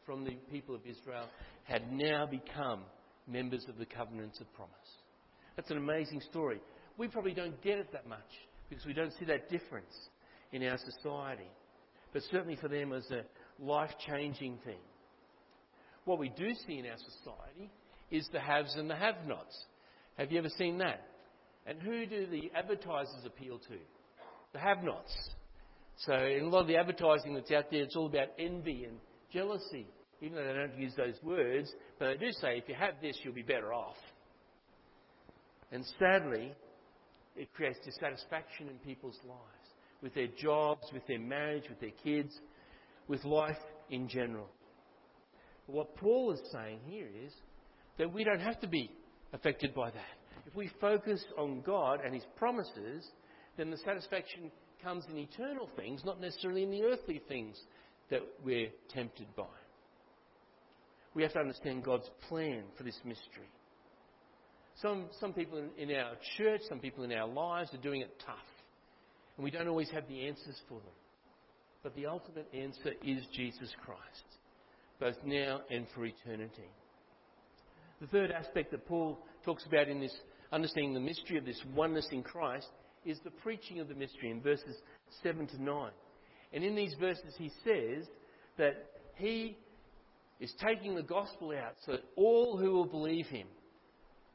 from 0.06 0.24
the 0.24 0.36
people 0.52 0.74
of 0.74 0.82
Israel, 0.86 1.26
had 1.64 1.92
now 1.92 2.26
become 2.26 2.82
members 3.26 3.64
of 3.68 3.78
the 3.78 3.86
covenants 3.86 4.40
of 4.40 4.52
promise. 4.54 4.72
That's 5.56 5.70
an 5.70 5.78
amazing 5.78 6.20
story. 6.30 6.60
We 6.96 7.08
probably 7.08 7.34
don't 7.34 7.60
get 7.62 7.78
it 7.78 7.92
that 7.92 8.06
much 8.06 8.20
because 8.68 8.86
we 8.86 8.92
don't 8.92 9.12
see 9.18 9.24
that 9.26 9.50
difference 9.50 9.94
in 10.52 10.62
our 10.64 10.78
society. 10.78 11.48
But 12.12 12.22
certainly 12.30 12.56
for 12.56 12.68
them, 12.68 12.92
it 12.92 12.96
was 12.96 13.10
a 13.10 13.62
life 13.62 13.90
changing 14.06 14.58
thing. 14.64 14.78
What 16.04 16.18
we 16.18 16.28
do 16.30 16.52
see 16.66 16.78
in 16.78 16.86
our 16.86 16.96
society 16.96 17.70
is 18.10 18.28
the 18.32 18.40
haves 18.40 18.74
and 18.76 18.88
the 18.88 18.96
have 18.96 19.26
nots. 19.26 19.56
Have 20.18 20.30
you 20.30 20.38
ever 20.38 20.50
seen 20.50 20.78
that? 20.78 21.02
And 21.66 21.80
who 21.80 22.06
do 22.06 22.26
the 22.26 22.50
advertisers 22.54 23.24
appeal 23.24 23.58
to? 23.58 23.76
The 24.52 24.58
have 24.58 24.84
nots. 24.84 25.12
So, 25.98 26.12
in 26.14 26.44
a 26.44 26.48
lot 26.48 26.62
of 26.62 26.66
the 26.66 26.76
advertising 26.76 27.34
that's 27.34 27.50
out 27.50 27.70
there, 27.70 27.82
it's 27.82 27.96
all 27.96 28.06
about 28.06 28.28
envy 28.38 28.84
and 28.84 28.98
jealousy, 29.32 29.86
even 30.20 30.36
though 30.36 30.46
they 30.46 30.52
don't 30.52 30.78
use 30.78 30.92
those 30.96 31.14
words, 31.22 31.72
but 31.98 32.06
they 32.06 32.26
do 32.26 32.32
say 32.32 32.58
if 32.58 32.68
you 32.68 32.74
have 32.74 32.94
this, 33.00 33.16
you'll 33.22 33.34
be 33.34 33.42
better 33.42 33.72
off. 33.72 33.96
And 35.72 35.84
sadly, 35.98 36.52
it 37.36 37.52
creates 37.54 37.78
dissatisfaction 37.84 38.68
in 38.68 38.76
people's 38.78 39.18
lives, 39.26 39.68
with 40.02 40.14
their 40.14 40.28
jobs, 40.40 40.86
with 40.92 41.06
their 41.06 41.18
marriage, 41.18 41.64
with 41.68 41.80
their 41.80 41.90
kids, 42.02 42.32
with 43.08 43.24
life 43.24 43.56
in 43.90 44.08
general. 44.08 44.48
What 45.66 45.96
Paul 45.96 46.32
is 46.32 46.40
saying 46.52 46.80
here 46.86 47.08
is 47.24 47.32
that 47.98 48.12
we 48.12 48.24
don't 48.24 48.40
have 48.40 48.60
to 48.60 48.68
be 48.68 48.90
affected 49.32 49.74
by 49.74 49.90
that. 49.90 50.18
If 50.46 50.54
we 50.54 50.70
focus 50.80 51.24
on 51.38 51.62
God 51.62 52.00
and 52.04 52.14
His 52.14 52.24
promises, 52.36 53.06
then 53.56 53.70
the 53.70 53.78
satisfaction 53.78 54.50
comes 54.82 55.04
in 55.10 55.16
eternal 55.16 55.68
things, 55.76 56.02
not 56.04 56.20
necessarily 56.20 56.62
in 56.62 56.70
the 56.70 56.82
earthly 56.82 57.22
things 57.28 57.58
that 58.10 58.20
we're 58.44 58.68
tempted 58.90 59.26
by. 59.36 59.44
We 61.14 61.22
have 61.22 61.32
to 61.32 61.38
understand 61.38 61.84
God's 61.84 62.10
plan 62.28 62.64
for 62.76 62.82
this 62.82 62.98
mystery. 63.04 63.48
Some, 64.82 65.06
some 65.20 65.32
people 65.32 65.58
in, 65.58 65.90
in 65.90 65.96
our 65.96 66.14
church, 66.36 66.60
some 66.68 66.80
people 66.80 67.04
in 67.04 67.12
our 67.12 67.28
lives 67.28 67.72
are 67.72 67.78
doing 67.78 68.00
it 68.00 68.12
tough. 68.26 68.36
And 69.36 69.44
we 69.44 69.50
don't 69.50 69.68
always 69.68 69.90
have 69.90 70.06
the 70.08 70.26
answers 70.26 70.60
for 70.68 70.74
them. 70.74 70.94
But 71.82 71.94
the 71.94 72.06
ultimate 72.06 72.48
answer 72.52 72.92
is 73.04 73.24
Jesus 73.32 73.70
Christ, 73.84 74.38
both 75.00 75.16
now 75.24 75.60
and 75.70 75.86
for 75.94 76.04
eternity. 76.04 76.68
The 78.00 78.06
third 78.08 78.30
aspect 78.30 78.70
that 78.72 78.86
Paul 78.86 79.18
talks 79.44 79.64
about 79.66 79.88
in 79.88 80.00
this 80.00 80.14
understanding 80.52 80.94
the 80.94 81.00
mystery 81.00 81.38
of 81.38 81.44
this 81.44 81.60
oneness 81.74 82.08
in 82.12 82.22
Christ 82.22 82.68
is 83.04 83.18
the 83.24 83.30
preaching 83.30 83.80
of 83.80 83.88
the 83.88 83.94
mystery 83.94 84.30
in 84.30 84.40
verses 84.40 84.76
7 85.22 85.46
to 85.48 85.62
9. 85.62 85.90
And 86.52 86.64
in 86.64 86.74
these 86.74 86.94
verses, 86.98 87.34
he 87.36 87.50
says 87.64 88.06
that 88.56 88.90
he 89.16 89.56
is 90.40 90.52
taking 90.64 90.94
the 90.94 91.02
gospel 91.02 91.52
out 91.52 91.74
so 91.84 91.92
that 91.92 92.04
all 92.16 92.56
who 92.56 92.72
will 92.72 92.86
believe 92.86 93.26
him 93.26 93.46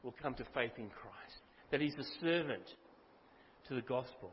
will 0.02 0.14
come 0.22 0.34
to 0.34 0.44
faith 0.54 0.72
in 0.76 0.88
Christ. 0.88 1.40
That 1.70 1.80
he's 1.80 1.94
a 1.94 2.20
servant 2.20 2.64
to 3.68 3.74
the 3.74 3.82
gospel. 3.82 4.32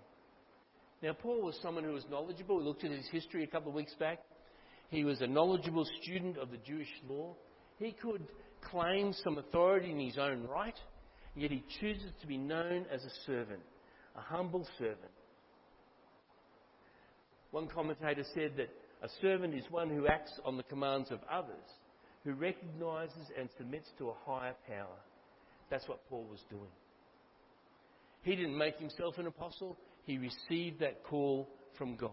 Now, 1.01 1.13
Paul 1.13 1.43
was 1.43 1.57
someone 1.61 1.83
who 1.83 1.93
was 1.93 2.05
knowledgeable. 2.09 2.57
We 2.57 2.63
looked 2.63 2.83
at 2.83 2.91
his 2.91 3.07
history 3.11 3.43
a 3.43 3.47
couple 3.47 3.69
of 3.69 3.75
weeks 3.75 3.93
back. 3.99 4.19
He 4.89 5.04
was 5.04 5.21
a 5.21 5.28
knowledgeable 5.28 5.86
student 6.02 6.38
of 6.38 6.52
the 6.52 6.58
Jewish 6.58 6.91
law. 7.10 7.36
He 7.78 7.91
could 7.91 8.26
claim 8.62 9.13
some 9.23 9.38
authority 9.38 9.91
in 9.91 10.00
his 10.00 10.17
own 10.17 10.43
right, 10.47 10.78
yet 11.36 11.52
he 11.52 11.63
chooses 11.80 12.12
to 12.21 12.28
be 12.28 12.38
known 12.38 12.86
as 12.91 13.04
a 13.04 13.26
servant, 13.26 13.62
a 14.15 14.21
humble 14.21 14.67
servant. 14.78 15.12
One 17.52 17.67
commentator 17.67 18.23
said 18.34 18.54
that 18.58 18.69
a 19.04 19.10
servant 19.21 19.54
is 19.54 19.63
one 19.69 19.89
who 19.89 20.08
acts 20.08 20.34
on 20.43 20.58
the 20.58 20.63
commands 20.63 21.12
of 21.12 21.19
others, 21.32 21.56
who 22.23 22.34
recognizes 22.34 23.32
and 23.38 23.50
submits 23.58 23.89
to 23.97 24.10
a 24.10 24.13
higher 24.26 24.56
power. 24.67 24.97
That's 25.69 25.88
what 25.88 26.08
Paul 26.10 26.26
was 26.30 26.43
doing. 26.50 26.71
He 28.23 28.36
didn't 28.36 28.58
make 28.58 28.78
himself 28.80 29.17
an 29.17 29.28
apostle, 29.28 29.78
he 30.06 30.17
received 30.17 30.80
that 30.80 31.04
call 31.04 31.47
from 31.78 31.95
God. 31.95 32.12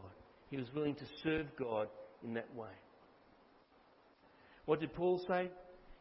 He 0.51 0.57
was 0.57 0.67
willing 0.75 0.95
to 0.97 1.05
serve 1.23 1.47
God 1.59 1.89
in 2.25 2.35
that 2.35 2.55
way. 2.55 2.71
What 4.67 4.81
did 4.81 4.95
Paul 4.95 5.21
say? 5.29 5.51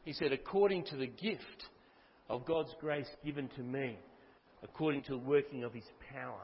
He 0.05 0.13
said, 0.13 0.31
according 0.31 0.85
to 0.85 0.95
the 0.95 1.07
gift 1.07 1.65
of 2.29 2.45
God's 2.45 2.73
grace 2.79 3.09
given 3.23 3.49
to 3.55 3.61
me, 3.61 3.97
according 4.63 5.03
to 5.03 5.11
the 5.11 5.17
working 5.17 5.63
of 5.63 5.73
his 5.73 5.83
power. 6.13 6.41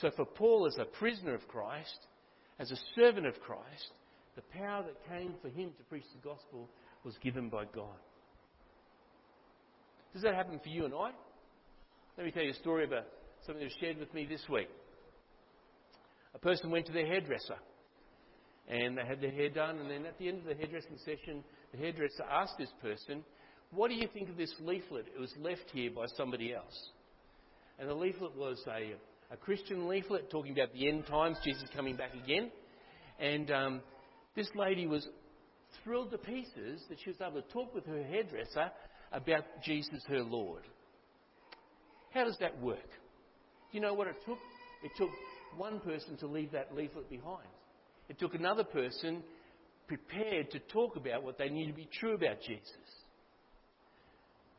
So 0.00 0.10
for 0.16 0.24
Paul, 0.24 0.66
as 0.66 0.78
a 0.78 0.84
prisoner 0.84 1.34
of 1.34 1.46
Christ, 1.48 1.98
as 2.58 2.70
a 2.70 2.76
servant 2.96 3.26
of 3.26 3.38
Christ, 3.40 3.92
the 4.34 4.42
power 4.58 4.84
that 4.84 5.14
came 5.14 5.34
for 5.42 5.48
him 5.48 5.70
to 5.76 5.84
preach 5.84 6.04
the 6.14 6.28
gospel 6.28 6.68
was 7.04 7.14
given 7.22 7.48
by 7.48 7.64
God. 7.74 7.98
Does 10.14 10.22
that 10.22 10.34
happen 10.34 10.60
for 10.62 10.68
you 10.68 10.84
and 10.84 10.94
I? 10.94 11.10
Let 12.16 12.26
me 12.26 12.32
tell 12.32 12.42
you 12.42 12.50
a 12.50 12.54
story 12.54 12.84
about 12.84 13.06
something 13.46 13.60
that 13.60 13.72
was 13.72 13.76
shared 13.80 13.98
with 13.98 14.12
me 14.14 14.26
this 14.26 14.42
week. 14.48 14.68
A 16.34 16.38
person 16.38 16.70
went 16.70 16.86
to 16.86 16.92
their 16.92 17.06
hairdresser 17.06 17.56
and 18.72 18.96
they 18.96 19.04
had 19.04 19.20
their 19.20 19.30
hair 19.30 19.50
done, 19.50 19.78
and 19.78 19.90
then 19.90 20.06
at 20.06 20.18
the 20.18 20.28
end 20.28 20.38
of 20.38 20.44
the 20.44 20.54
hairdressing 20.54 20.96
session, 21.04 21.44
the 21.72 21.78
hairdresser 21.78 22.24
asked 22.30 22.56
this 22.58 22.72
person, 22.80 23.22
What 23.70 23.88
do 23.88 23.94
you 23.94 24.08
think 24.14 24.30
of 24.30 24.38
this 24.38 24.52
leaflet? 24.60 25.06
It 25.14 25.20
was 25.20 25.32
left 25.38 25.70
here 25.74 25.90
by 25.94 26.06
somebody 26.16 26.54
else. 26.54 26.90
And 27.78 27.88
the 27.88 27.94
leaflet 27.94 28.34
was 28.34 28.62
a, 28.66 28.94
a 29.30 29.36
Christian 29.36 29.88
leaflet 29.88 30.30
talking 30.30 30.52
about 30.52 30.72
the 30.72 30.88
end 30.88 31.06
times, 31.06 31.36
Jesus 31.44 31.64
coming 31.76 31.96
back 31.96 32.14
again. 32.14 32.50
And 33.20 33.50
um, 33.50 33.80
this 34.34 34.48
lady 34.54 34.86
was 34.86 35.06
thrilled 35.84 36.10
to 36.12 36.18
pieces 36.18 36.82
that 36.88 36.96
she 37.04 37.10
was 37.10 37.20
able 37.20 37.42
to 37.42 37.48
talk 37.48 37.74
with 37.74 37.84
her 37.84 38.02
hairdresser 38.02 38.70
about 39.12 39.44
Jesus, 39.62 40.02
her 40.08 40.22
Lord. 40.22 40.62
How 42.14 42.24
does 42.24 42.38
that 42.40 42.58
work? 42.58 42.88
Do 43.70 43.78
you 43.78 43.80
know 43.80 43.92
what 43.92 44.06
it 44.06 44.16
took? 44.24 44.38
It 44.82 44.92
took 44.96 45.10
one 45.58 45.80
person 45.80 46.16
to 46.18 46.26
leave 46.26 46.52
that 46.52 46.74
leaflet 46.74 47.10
behind. 47.10 47.48
It 48.12 48.18
took 48.18 48.34
another 48.34 48.62
person 48.62 49.22
prepared 49.88 50.50
to 50.50 50.58
talk 50.58 50.96
about 50.96 51.22
what 51.22 51.38
they 51.38 51.48
knew 51.48 51.66
to 51.66 51.72
be 51.72 51.88
true 51.98 52.12
about 52.12 52.42
Jesus. 52.46 52.66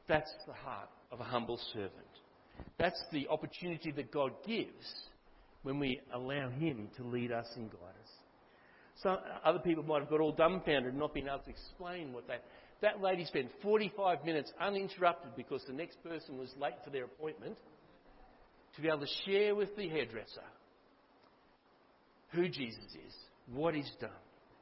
That's 0.08 0.34
the 0.48 0.54
heart 0.54 0.90
of 1.12 1.20
a 1.20 1.24
humble 1.24 1.60
servant. 1.72 1.94
That's 2.80 3.00
the 3.12 3.28
opportunity 3.28 3.92
that 3.92 4.12
God 4.12 4.32
gives 4.48 5.06
when 5.62 5.78
we 5.78 6.02
allow 6.12 6.50
Him 6.50 6.88
to 6.98 7.04
lead 7.04 7.32
us 7.32 7.46
and 7.56 7.70
guide 7.70 7.80
us. 7.80 8.10
Some 9.04 9.18
other 9.46 9.60
people 9.60 9.84
might 9.84 10.00
have 10.00 10.10
got 10.10 10.20
all 10.20 10.32
dumbfounded 10.32 10.90
and 10.94 10.98
not 10.98 11.14
been 11.14 11.28
able 11.28 11.38
to 11.46 11.52
explain 11.52 12.12
what 12.12 12.28
that. 12.30 12.44
That 12.82 13.04
lady 13.04 13.24
spent 13.26 13.52
45 13.62 14.26
minutes 14.26 14.52
uninterrupted 14.60 15.36
because 15.36 15.62
the 15.68 15.74
next 15.74 16.02
person 16.04 16.40
was 16.40 16.50
late 16.60 16.74
for 16.84 16.90
their 16.90 17.04
appointment 17.04 17.56
to 18.76 18.82
be 18.82 18.88
able 18.88 19.02
to 19.02 19.14
share 19.28 19.54
with 19.54 19.76
the 19.76 19.90
hairdresser 19.90 20.42
who 22.32 22.50
Jesus 22.50 22.84
is, 22.84 23.14
what 23.52 23.76
he's 23.76 23.92
done, 24.00 24.10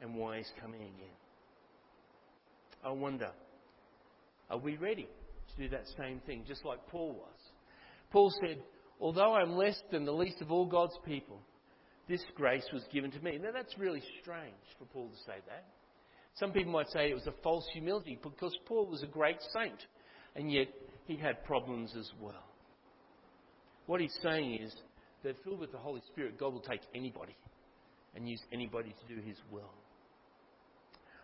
and 0.02 0.16
why 0.16 0.38
he's 0.38 0.52
coming 0.60 0.82
again. 0.82 1.16
I 2.84 2.90
wonder, 2.92 3.32
are 4.50 4.58
we 4.58 4.78
ready 4.78 5.08
to 5.50 5.64
do 5.64 5.70
that 5.70 5.86
same 5.98 6.20
thing, 6.26 6.44
just 6.48 6.66
like 6.66 6.86
Paul 6.88 7.14
was? 7.14 7.40
Paul 8.12 8.32
said, 8.42 8.58
Although 9.00 9.34
I'm 9.34 9.54
less 9.54 9.80
than 9.92 10.06
the 10.06 10.12
least 10.12 10.42
of 10.42 10.52
all 10.52 10.66
God's 10.66 10.98
people, 11.06 11.42
this 12.08 12.24
grace 12.36 12.66
was 12.72 12.84
given 12.94 13.10
to 13.12 13.20
me. 13.20 13.40
Now, 13.42 13.50
that's 13.52 13.78
really 13.78 14.04
strange 14.22 14.54
for 14.78 14.86
Paul 14.86 15.10
to 15.10 15.18
say 15.26 15.40
that. 15.48 15.66
Some 16.36 16.52
people 16.52 16.72
might 16.72 16.90
say 16.90 17.10
it 17.10 17.16
was 17.16 17.28
a 17.28 17.34
false 17.44 17.68
humility 17.74 18.20
because 18.22 18.56
Paul 18.66 18.88
was 18.88 19.02
a 19.02 19.08
great 19.08 19.38
saint, 19.54 19.86
and 20.36 20.52
yet 20.52 20.68
he 21.06 21.18
had 21.18 21.44
problems 21.44 21.94
as 21.98 22.10
well. 22.22 22.44
What 23.88 24.02
he's 24.02 24.16
saying 24.22 24.60
is 24.62 24.74
that 25.24 25.36
filled 25.44 25.60
with 25.60 25.72
the 25.72 25.78
Holy 25.78 26.02
Spirit, 26.12 26.38
God 26.40 26.54
will 26.54 26.62
take 26.62 26.82
anybody 26.94 27.36
and 28.16 28.28
use 28.28 28.42
anybody 28.52 28.94
to 29.00 29.16
do 29.16 29.22
his 29.22 29.38
will. 29.52 29.72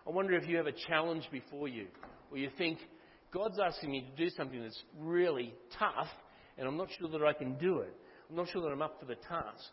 I 0.08 0.12
wonder 0.12 0.36
if 0.36 0.48
you 0.48 0.58
have 0.58 0.68
a 0.68 0.72
challenge 0.88 1.28
before 1.32 1.68
you 1.68 1.88
where 2.30 2.42
you 2.42 2.50
think, 2.58 2.80
God's 3.34 3.60
asking 3.60 3.92
me 3.92 4.02
to 4.02 4.24
do 4.24 4.30
something 4.36 4.62
that's 4.62 4.82
really 5.00 5.54
tough, 5.78 6.08
and 6.58 6.68
I'm 6.68 6.78
not 6.78 6.88
sure 6.98 7.10
that 7.10 7.24
I 7.24 7.34
can 7.34 7.58
do 7.58 7.80
it. 7.80 7.94
I'm 8.30 8.36
not 8.36 8.50
sure 8.50 8.62
that 8.62 8.70
I'm 8.70 8.82
up 8.82 9.00
for 9.00 9.06
the 9.06 9.16
task. 9.16 9.72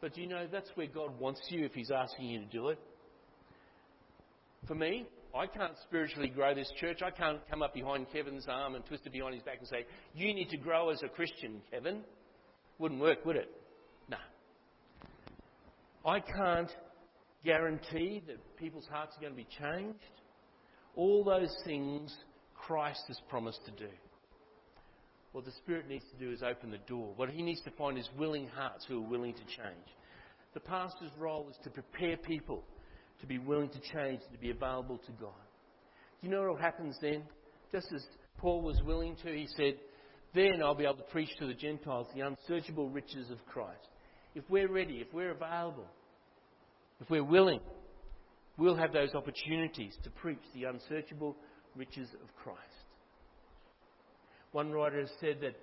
But 0.00 0.14
do 0.14 0.22
you 0.22 0.26
know 0.26 0.46
that's 0.50 0.70
where 0.74 0.86
God 0.86 1.18
wants 1.18 1.40
you 1.48 1.64
if 1.64 1.72
He's 1.72 1.90
asking 1.90 2.26
you 2.26 2.40
to 2.40 2.46
do 2.46 2.68
it? 2.68 2.78
For 4.66 4.74
me, 4.74 5.06
I 5.34 5.46
can't 5.46 5.74
spiritually 5.84 6.28
grow 6.28 6.54
this 6.54 6.70
church. 6.80 7.00
I 7.04 7.10
can't 7.10 7.40
come 7.48 7.62
up 7.62 7.74
behind 7.74 8.06
Kevin's 8.12 8.46
arm 8.48 8.74
and 8.74 8.84
twist 8.84 9.06
it 9.06 9.12
behind 9.12 9.34
his 9.34 9.42
back 9.42 9.58
and 9.58 9.68
say, 9.68 9.86
You 10.14 10.34
need 10.34 10.50
to 10.50 10.56
grow 10.56 10.90
as 10.90 11.02
a 11.02 11.08
Christian, 11.08 11.60
Kevin. 11.70 12.00
Wouldn't 12.78 13.00
work, 13.00 13.24
would 13.24 13.36
it? 13.36 13.50
I 16.04 16.20
can't 16.20 16.70
guarantee 17.44 18.22
that 18.26 18.56
people's 18.56 18.86
hearts 18.90 19.16
are 19.16 19.20
going 19.20 19.32
to 19.32 19.36
be 19.36 19.48
changed. 19.58 19.98
All 20.96 21.24
those 21.24 21.54
things 21.64 22.14
Christ 22.54 23.02
has 23.08 23.18
promised 23.28 23.60
to 23.66 23.72
do. 23.72 23.90
What 25.32 25.44
the 25.44 25.52
Spirit 25.52 25.88
needs 25.88 26.04
to 26.12 26.24
do 26.24 26.32
is 26.32 26.42
open 26.42 26.70
the 26.70 26.78
door. 26.78 27.12
What 27.16 27.30
He 27.30 27.42
needs 27.42 27.62
to 27.62 27.70
find 27.72 27.98
is 27.98 28.08
willing 28.18 28.48
hearts 28.48 28.84
who 28.88 28.98
are 28.98 29.08
willing 29.08 29.34
to 29.34 29.44
change. 29.44 29.86
The 30.54 30.60
pastor's 30.60 31.12
role 31.18 31.46
is 31.50 31.56
to 31.64 31.70
prepare 31.70 32.16
people 32.16 32.64
to 33.20 33.26
be 33.26 33.38
willing 33.38 33.68
to 33.68 33.80
change, 33.92 34.20
to 34.32 34.38
be 34.38 34.50
available 34.50 34.98
to 34.98 35.12
God. 35.20 35.34
Do 36.20 36.26
you 36.26 36.30
know 36.30 36.50
what 36.50 36.60
happens 36.60 36.96
then? 37.00 37.22
Just 37.70 37.86
as 37.94 38.04
Paul 38.38 38.62
was 38.62 38.80
willing 38.82 39.16
to, 39.22 39.28
he 39.28 39.46
said, 39.56 39.74
Then 40.34 40.62
I'll 40.62 40.74
be 40.74 40.84
able 40.84 40.96
to 40.96 41.02
preach 41.04 41.30
to 41.38 41.46
the 41.46 41.54
Gentiles 41.54 42.08
the 42.14 42.22
unsearchable 42.22 42.88
riches 42.88 43.30
of 43.30 43.44
Christ. 43.46 43.86
If 44.34 44.44
we're 44.48 44.70
ready, 44.70 44.98
if 44.98 45.12
we're 45.12 45.32
available, 45.32 45.86
if 47.00 47.10
we're 47.10 47.24
willing, 47.24 47.60
we'll 48.56 48.76
have 48.76 48.92
those 48.92 49.14
opportunities 49.14 49.96
to 50.04 50.10
preach 50.10 50.42
the 50.54 50.64
unsearchable 50.64 51.36
riches 51.74 52.08
of 52.22 52.28
Christ. 52.42 52.60
One 54.52 54.70
writer 54.70 55.00
has 55.00 55.10
said 55.20 55.38
that 55.42 55.56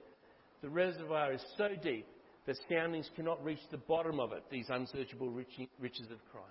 the 0.62 0.70
reservoir 0.70 1.34
is 1.34 1.44
so 1.58 1.70
deep 1.82 2.08
that 2.46 2.58
soundings 2.70 3.10
cannot 3.16 3.44
reach 3.44 3.60
the 3.72 3.78
bottom 3.78 4.20
of 4.20 4.32
it, 4.32 4.44
these 4.50 4.68
unsearchable 4.70 5.30
riches 5.30 6.08
of 6.12 6.20
Christ. 6.32 6.48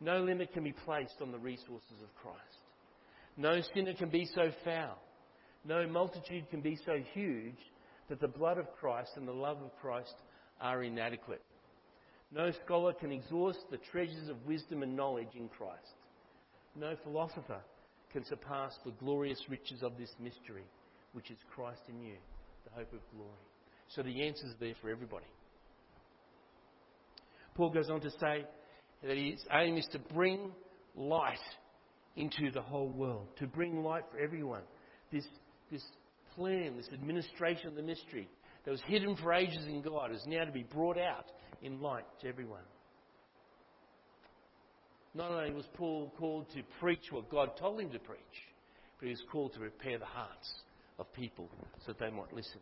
No 0.00 0.22
limit 0.22 0.52
can 0.52 0.64
be 0.64 0.72
placed 0.72 1.16
on 1.20 1.32
the 1.32 1.38
resources 1.38 2.00
of 2.02 2.14
Christ. 2.22 2.38
No 3.36 3.60
sinner 3.74 3.94
can 3.94 4.08
be 4.08 4.28
so 4.34 4.50
foul. 4.64 4.96
No 5.64 5.86
multitude 5.86 6.48
can 6.50 6.62
be 6.62 6.78
so 6.86 6.96
huge 7.12 7.58
that 8.08 8.20
the 8.20 8.28
blood 8.28 8.58
of 8.58 8.72
Christ 8.80 9.10
and 9.16 9.28
the 9.28 9.32
love 9.32 9.58
of 9.58 9.76
Christ 9.80 10.14
are 10.60 10.82
inadequate. 10.82 11.42
No 12.32 12.52
scholar 12.64 12.92
can 12.92 13.10
exhaust 13.10 13.58
the 13.70 13.78
treasures 13.90 14.28
of 14.28 14.46
wisdom 14.46 14.82
and 14.82 14.96
knowledge 14.96 15.34
in 15.34 15.48
Christ. 15.48 15.94
No 16.76 16.94
philosopher 17.02 17.60
can 18.12 18.24
surpass 18.24 18.72
the 18.84 18.92
glorious 18.92 19.40
riches 19.48 19.82
of 19.82 19.96
this 19.98 20.10
mystery, 20.20 20.64
which 21.12 21.30
is 21.30 21.38
Christ 21.54 21.80
in 21.88 22.00
you, 22.00 22.14
the 22.64 22.70
hope 22.70 22.92
of 22.92 23.00
glory. 23.14 23.30
So 23.88 24.02
the 24.02 24.26
answer 24.26 24.46
is 24.46 24.54
there 24.60 24.74
for 24.80 24.90
everybody. 24.90 25.26
Paul 27.54 27.70
goes 27.70 27.90
on 27.90 28.00
to 28.02 28.10
say 28.12 28.44
that 29.02 29.16
his 29.16 29.44
aim 29.52 29.76
is 29.76 29.88
to 29.92 29.98
bring 29.98 30.52
light 30.94 31.38
into 32.16 32.50
the 32.52 32.62
whole 32.62 32.88
world, 32.88 33.26
to 33.38 33.46
bring 33.46 33.82
light 33.82 34.04
for 34.12 34.18
everyone. 34.18 34.62
This, 35.10 35.26
this 35.72 35.84
plan, 36.36 36.76
this 36.76 36.88
administration 36.92 37.68
of 37.68 37.74
the 37.74 37.82
mystery 37.82 38.28
that 38.64 38.70
was 38.70 38.80
hidden 38.86 39.16
for 39.16 39.32
ages 39.32 39.66
in 39.66 39.82
God 39.82 40.12
is 40.12 40.22
now 40.26 40.44
to 40.44 40.52
be 40.52 40.62
brought 40.62 40.98
out 40.98 41.26
in 41.62 41.80
light 41.80 42.04
to 42.20 42.28
everyone. 42.28 42.60
Not 45.14 45.30
only 45.32 45.52
was 45.52 45.66
Paul 45.74 46.12
called 46.18 46.46
to 46.54 46.62
preach 46.78 47.10
what 47.10 47.30
God 47.30 47.56
told 47.58 47.80
him 47.80 47.90
to 47.90 47.98
preach, 47.98 48.18
but 48.98 49.06
he 49.06 49.10
was 49.10 49.22
called 49.32 49.52
to 49.54 49.58
prepare 49.58 49.98
the 49.98 50.04
hearts 50.04 50.52
of 50.98 51.12
people 51.14 51.48
so 51.84 51.92
that 51.92 51.98
they 51.98 52.10
might 52.10 52.32
listen. 52.32 52.60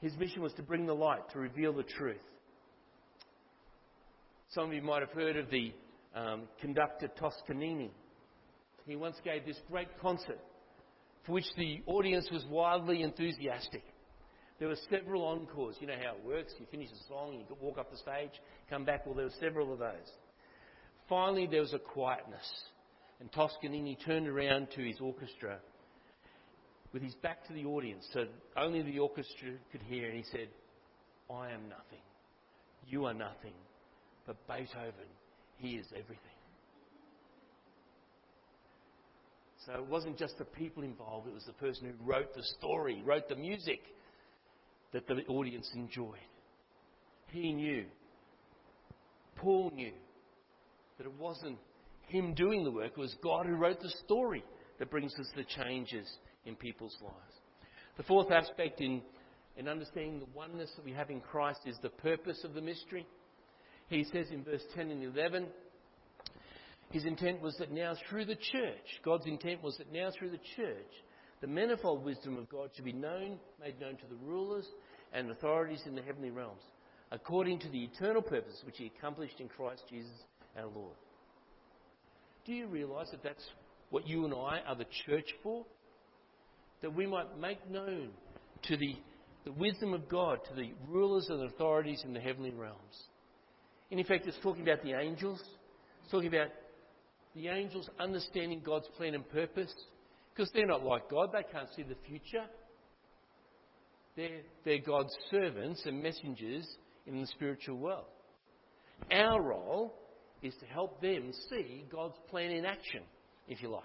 His 0.00 0.16
mission 0.18 0.42
was 0.42 0.52
to 0.54 0.62
bring 0.62 0.84
the 0.86 0.94
light, 0.94 1.30
to 1.32 1.38
reveal 1.38 1.72
the 1.72 1.84
truth. 1.84 2.16
Some 4.50 4.64
of 4.64 4.74
you 4.74 4.82
might 4.82 5.00
have 5.00 5.12
heard 5.12 5.36
of 5.36 5.48
the 5.48 5.72
um, 6.14 6.42
conductor 6.60 7.08
Toscanini. 7.18 7.92
He 8.84 8.96
once 8.96 9.16
gave 9.24 9.46
this 9.46 9.56
great 9.70 9.88
concert 10.00 10.40
for 11.24 11.32
which 11.32 11.46
the 11.56 11.80
audience 11.86 12.28
was 12.30 12.44
wildly 12.50 13.02
enthusiastic. 13.02 13.84
There 14.62 14.68
were 14.68 14.76
several 14.88 15.24
encores. 15.24 15.74
You 15.80 15.88
know 15.88 15.96
how 16.00 16.12
it 16.14 16.24
works. 16.24 16.52
You 16.60 16.66
finish 16.70 16.88
a 16.88 17.08
song, 17.08 17.32
you 17.34 17.56
walk 17.60 17.78
up 17.78 17.90
the 17.90 17.96
stage, 17.96 18.30
come 18.70 18.84
back. 18.84 19.04
Well, 19.04 19.16
there 19.16 19.24
were 19.24 19.32
several 19.40 19.72
of 19.72 19.80
those. 19.80 20.08
Finally, 21.08 21.48
there 21.48 21.62
was 21.62 21.72
a 21.72 21.80
quietness. 21.80 22.48
And 23.18 23.32
Toscanini 23.32 23.98
turned 24.06 24.28
around 24.28 24.68
to 24.76 24.80
his 24.80 25.00
orchestra 25.00 25.58
with 26.92 27.02
his 27.02 27.16
back 27.16 27.44
to 27.48 27.52
the 27.52 27.64
audience 27.64 28.06
so 28.14 28.26
only 28.56 28.82
the 28.82 29.00
orchestra 29.00 29.50
could 29.72 29.82
hear, 29.82 30.06
and 30.06 30.16
he 30.16 30.24
said, 30.30 30.46
I 31.28 31.50
am 31.50 31.68
nothing. 31.68 32.04
You 32.86 33.06
are 33.06 33.14
nothing. 33.14 33.54
But 34.28 34.36
Beethoven, 34.46 35.10
he 35.56 35.70
is 35.70 35.86
everything. 35.88 36.38
So 39.66 39.72
it 39.72 39.86
wasn't 39.86 40.18
just 40.18 40.38
the 40.38 40.44
people 40.44 40.84
involved, 40.84 41.26
it 41.26 41.34
was 41.34 41.46
the 41.46 41.52
person 41.54 41.86
who 41.86 42.08
wrote 42.08 42.32
the 42.36 42.44
story, 42.60 43.02
wrote 43.04 43.28
the 43.28 43.34
music 43.34 43.80
that 44.92 45.06
the 45.06 45.24
audience 45.28 45.68
enjoyed. 45.74 46.18
He 47.30 47.52
knew, 47.52 47.86
Paul 49.36 49.72
knew, 49.74 49.92
that 50.98 51.06
it 51.06 51.18
wasn't 51.18 51.58
him 52.08 52.34
doing 52.34 52.64
the 52.64 52.70
work, 52.70 52.92
it 52.96 53.00
was 53.00 53.16
God 53.22 53.46
who 53.46 53.54
wrote 53.54 53.80
the 53.80 53.92
story 54.04 54.44
that 54.78 54.90
brings 54.90 55.14
us 55.18 55.28
the 55.34 55.44
changes 55.44 56.10
in 56.44 56.54
people's 56.54 56.96
lives. 57.02 57.16
The 57.96 58.02
fourth 58.02 58.30
aspect 58.30 58.80
in, 58.80 59.02
in 59.56 59.68
understanding 59.68 60.18
the 60.18 60.26
oneness 60.36 60.70
that 60.76 60.84
we 60.84 60.92
have 60.92 61.10
in 61.10 61.20
Christ 61.20 61.60
is 61.66 61.76
the 61.82 61.88
purpose 61.88 62.42
of 62.44 62.54
the 62.54 62.60
mystery. 62.60 63.06
He 63.88 64.04
says 64.04 64.26
in 64.30 64.44
verse 64.44 64.62
10 64.74 64.90
and 64.90 65.02
11, 65.02 65.46
his 66.90 67.04
intent 67.04 67.40
was 67.40 67.56
that 67.58 67.72
now 67.72 67.94
through 68.08 68.26
the 68.26 68.36
church, 68.36 69.00
God's 69.04 69.26
intent 69.26 69.62
was 69.62 69.76
that 69.78 69.92
now 69.92 70.10
through 70.18 70.30
the 70.30 70.40
church, 70.56 70.92
the 71.42 71.46
manifold 71.46 72.02
wisdom 72.02 72.38
of 72.38 72.48
God 72.48 72.70
should 72.74 72.86
be 72.86 72.92
known, 72.94 73.38
made 73.60 73.78
known 73.78 73.96
to 73.96 74.06
the 74.08 74.16
rulers 74.24 74.66
and 75.12 75.30
authorities 75.30 75.82
in 75.84 75.94
the 75.94 76.02
heavenly 76.02 76.30
realms, 76.30 76.62
according 77.10 77.58
to 77.58 77.68
the 77.68 77.84
eternal 77.84 78.22
purpose 78.22 78.62
which 78.64 78.78
He 78.78 78.90
accomplished 78.96 79.40
in 79.40 79.48
Christ 79.48 79.82
Jesus 79.90 80.14
our 80.56 80.66
Lord. 80.66 80.96
Do 82.46 82.54
you 82.54 82.66
realise 82.66 83.10
that 83.10 83.22
that's 83.22 83.44
what 83.90 84.08
you 84.08 84.24
and 84.24 84.32
I 84.32 84.60
are 84.66 84.76
the 84.76 84.86
church 85.06 85.28
for? 85.42 85.66
that 86.82 86.94
we 86.94 87.06
might 87.06 87.38
make 87.38 87.70
known 87.70 88.10
to 88.64 88.76
the, 88.76 88.96
the 89.44 89.52
wisdom 89.52 89.94
of 89.94 90.08
God 90.08 90.40
to 90.48 90.54
the 90.54 90.72
rulers 90.88 91.28
and 91.30 91.44
authorities 91.44 92.02
in 92.04 92.12
the 92.12 92.20
heavenly 92.20 92.50
realms. 92.50 93.04
in 93.90 93.98
effect, 93.98 94.26
it's 94.26 94.36
talking 94.42 94.62
about 94.62 94.82
the 94.82 94.92
angels. 94.92 95.40
It's 96.02 96.10
talking 96.10 96.28
about 96.28 96.48
the 97.34 97.48
angels 97.48 97.88
understanding 97.98 98.60
God's 98.64 98.88
plan 98.96 99.14
and 99.14 99.28
purpose 99.30 99.72
because 100.34 100.50
they're 100.52 100.66
not 100.66 100.84
like 100.84 101.10
God. 101.10 101.30
They 101.32 101.44
can't 101.52 101.68
see 101.74 101.82
the 101.82 101.96
future. 102.06 102.44
They're, 104.16 104.40
they're 104.64 104.78
God's 104.78 105.14
servants 105.30 105.82
and 105.84 106.02
messengers 106.02 106.66
in 107.06 107.20
the 107.20 107.26
spiritual 107.28 107.76
world. 107.76 108.04
Our 109.10 109.42
role 109.42 109.94
is 110.42 110.54
to 110.60 110.66
help 110.66 111.00
them 111.00 111.32
see 111.50 111.84
God's 111.90 112.16
plan 112.30 112.50
in 112.50 112.64
action, 112.64 113.02
if 113.48 113.62
you 113.62 113.70
like. 113.70 113.84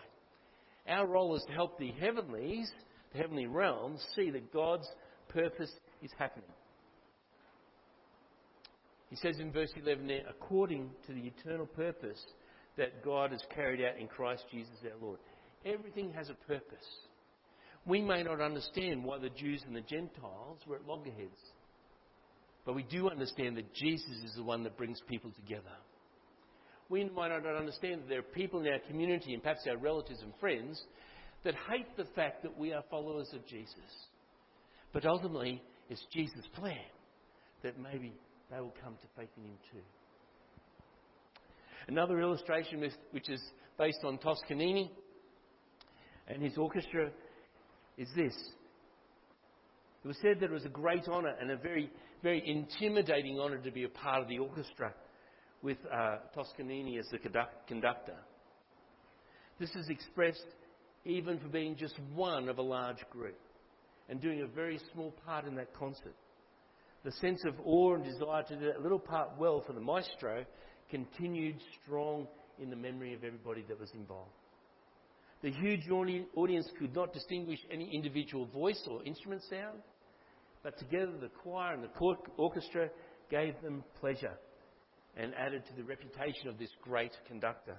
Our 0.87 1.07
role 1.07 1.35
is 1.35 1.43
to 1.47 1.53
help 1.53 1.77
the 1.79 1.91
heavenlies 1.99 2.69
the 3.11 3.19
heavenly 3.19 3.45
realms 3.45 4.05
see 4.15 4.29
that 4.31 4.53
God's 4.53 4.87
purpose 5.29 5.71
is 6.01 6.11
happening. 6.17 6.49
He 9.09 9.15
says 9.15 9.39
in 9.39 9.51
verse 9.51 9.71
11 9.81 10.07
there, 10.07 10.23
according 10.29 10.89
to 11.07 11.13
the 11.13 11.27
eternal 11.27 11.65
purpose 11.65 12.21
that 12.77 13.03
God 13.03 13.31
has 13.31 13.41
carried 13.55 13.81
out 13.83 13.97
in 13.99 14.07
Christ 14.07 14.43
Jesus 14.51 14.73
our 14.83 14.99
Lord. 15.01 15.19
Everything 15.73 16.13
has 16.13 16.29
a 16.29 16.47
purpose. 16.47 16.85
We 17.85 18.01
may 18.01 18.23
not 18.23 18.41
understand 18.41 19.03
why 19.03 19.19
the 19.19 19.29
Jews 19.29 19.61
and 19.65 19.75
the 19.75 19.81
Gentiles 19.81 20.59
were 20.67 20.75
at 20.75 20.87
loggerheads, 20.87 21.39
but 22.65 22.75
we 22.75 22.83
do 22.83 23.09
understand 23.09 23.57
that 23.57 23.73
Jesus 23.73 24.23
is 24.25 24.35
the 24.35 24.43
one 24.43 24.63
that 24.63 24.77
brings 24.77 25.01
people 25.07 25.31
together. 25.31 25.63
We 26.89 27.05
might 27.09 27.29
not 27.29 27.45
understand 27.45 28.01
that 28.01 28.09
there 28.09 28.19
are 28.19 28.33
people 28.33 28.61
in 28.61 28.67
our 28.67 28.79
community 28.79 29.33
and 29.33 29.43
perhaps 29.43 29.65
our 29.69 29.77
relatives 29.77 30.21
and 30.21 30.33
friends 30.39 30.81
that 31.43 31.55
hate 31.69 31.95
the 31.97 32.05
fact 32.15 32.43
that 32.43 32.57
we 32.57 32.73
are 32.73 32.83
followers 32.89 33.29
of 33.33 33.45
Jesus. 33.47 33.75
But 34.93 35.05
ultimately, 35.05 35.61
it's 35.89 36.05
Jesus' 36.13 36.47
plan 36.55 36.77
that 37.63 37.79
maybe 37.79 38.13
they 38.51 38.59
will 38.59 38.73
come 38.83 38.95
to 38.95 39.07
faith 39.17 39.29
in 39.37 39.43
Him 39.43 39.57
too. 39.71 39.79
Another 41.87 42.19
illustration 42.19 42.85
which 43.11 43.29
is 43.29 43.41
based 43.77 44.03
on 44.03 44.17
Toscanini 44.17 44.91
and 46.27 46.41
his 46.41 46.57
orchestra 46.57 47.09
is 47.97 48.09
this. 48.15 48.35
It 50.03 50.07
was 50.07 50.17
said 50.21 50.39
that 50.39 50.45
it 50.45 50.51
was 50.51 50.65
a 50.65 50.69
great 50.69 51.07
honour 51.07 51.33
and 51.39 51.51
a 51.51 51.57
very, 51.57 51.89
very 52.23 52.41
intimidating 52.47 53.39
honour 53.39 53.57
to 53.57 53.71
be 53.71 53.83
a 53.83 53.89
part 53.89 54.21
of 54.21 54.29
the 54.29 54.39
orchestra 54.39 54.93
with 55.61 55.77
uh, 55.91 56.17
Toscanini 56.33 56.97
as 56.97 57.07
the 57.11 57.19
conductor. 57.67 58.15
This 59.59 59.71
is 59.71 59.89
expressed 59.89 60.45
even 61.03 61.39
for 61.39 61.47
being 61.47 61.75
just 61.75 61.95
one 62.13 62.47
of 62.47 62.57
a 62.57 62.61
large 62.61 63.03
group 63.09 63.37
and 64.09 64.21
doing 64.21 64.41
a 64.41 64.47
very 64.47 64.79
small 64.93 65.13
part 65.25 65.45
in 65.45 65.55
that 65.55 65.73
concert. 65.73 66.15
The 67.03 67.11
sense 67.13 67.41
of 67.45 67.55
awe 67.65 67.95
and 67.95 68.03
desire 68.03 68.43
to 68.43 68.55
do 68.55 68.65
that 68.65 68.81
little 68.81 68.99
part 68.99 69.29
well 69.37 69.63
for 69.65 69.73
the 69.73 69.81
maestro 69.81 70.45
continued 70.89 71.57
strong 71.83 72.27
in 72.59 72.69
the 72.69 72.75
memory 72.75 73.13
of 73.13 73.23
everybody 73.23 73.63
that 73.67 73.79
was 73.79 73.91
involved. 73.93 74.31
The 75.41 75.51
huge 75.51 75.87
audience 75.89 76.67
could 76.79 76.95
not 76.95 77.13
distinguish 77.13 77.59
any 77.71 77.93
individual 77.93 78.45
voice 78.45 78.81
or 78.89 79.03
instrument 79.03 79.43
sound, 79.49 79.79
but 80.63 80.77
together 80.79 81.13
the 81.19 81.29
choir 81.29 81.73
and 81.73 81.83
the 81.83 82.15
orchestra 82.37 82.89
gave 83.29 83.53
them 83.61 83.83
pleasure 83.99 84.37
and 85.15 85.33
added 85.35 85.63
to 85.67 85.75
the 85.75 85.83
reputation 85.83 86.47
of 86.47 86.57
this 86.57 86.71
great 86.83 87.11
conductor 87.27 87.77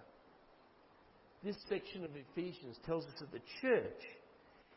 this 1.44 1.56
section 1.68 2.04
of 2.04 2.10
Ephesians 2.16 2.76
tells 2.84 3.04
us 3.04 3.12
that 3.20 3.30
the 3.30 3.40
church 3.60 4.02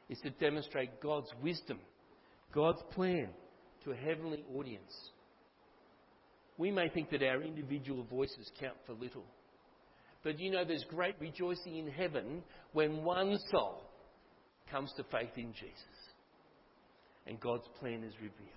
is 0.10 0.20
to 0.20 0.30
demonstrate 0.32 1.02
God's 1.02 1.30
wisdom, 1.42 1.80
God's 2.54 2.82
plan 2.94 3.30
to 3.84 3.92
a 3.92 3.96
heavenly 3.96 4.44
audience. 4.56 4.94
We 6.58 6.70
may 6.70 6.90
think 6.90 7.10
that 7.12 7.24
our 7.24 7.42
individual 7.42 8.04
voices 8.04 8.52
count 8.60 8.76
for 8.86 8.94
little. 8.94 9.26
But 10.24 10.40
you 10.40 10.52
know, 10.52 10.64
there's 10.66 10.86
great 10.90 11.16
rejoicing 11.20 11.78
in 11.78 11.88
heaven 11.88 12.44
when 12.74 13.04
one 13.04 13.40
soul 13.52 13.82
comes 14.70 14.94
to 14.98 15.04
faith 15.06 15.38
in 15.38 15.54
Jesus 15.54 16.02
and 17.28 17.40
God's 17.40 17.68
plan 17.80 18.04
is 18.04 18.14
revealed. 18.16 18.50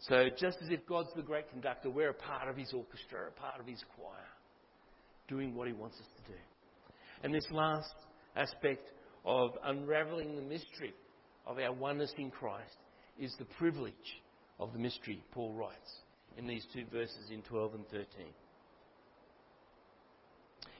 So, 0.00 0.28
just 0.38 0.58
as 0.62 0.70
if 0.70 0.86
God's 0.86 1.08
the 1.16 1.22
great 1.22 1.50
conductor, 1.50 1.90
we're 1.90 2.10
a 2.10 2.14
part 2.14 2.48
of 2.48 2.56
his 2.56 2.72
orchestra, 2.72 3.28
a 3.28 3.40
part 3.40 3.60
of 3.60 3.66
his 3.66 3.82
choir. 3.96 4.26
doing 5.28 5.54
what 5.54 5.66
He 5.66 5.72
wants 5.72 5.96
us 5.96 6.06
to 6.16 6.32
do. 6.32 6.38
And 7.22 7.34
this 7.34 7.46
last 7.50 7.94
aspect 8.36 8.88
of 9.24 9.50
unraveling 9.64 10.36
the 10.36 10.42
mystery 10.42 10.94
of 11.46 11.58
our 11.58 11.72
oneness 11.72 12.12
in 12.18 12.30
Christ 12.30 12.76
is 13.18 13.34
the 13.38 13.46
privilege 13.58 13.94
of 14.58 14.72
the 14.72 14.78
mystery, 14.78 15.22
Paul 15.32 15.52
writes 15.54 16.00
in 16.36 16.46
these 16.46 16.64
two 16.72 16.84
verses 16.92 17.30
in 17.30 17.42
12 17.42 17.74
and 17.74 17.88
13. 17.88 18.06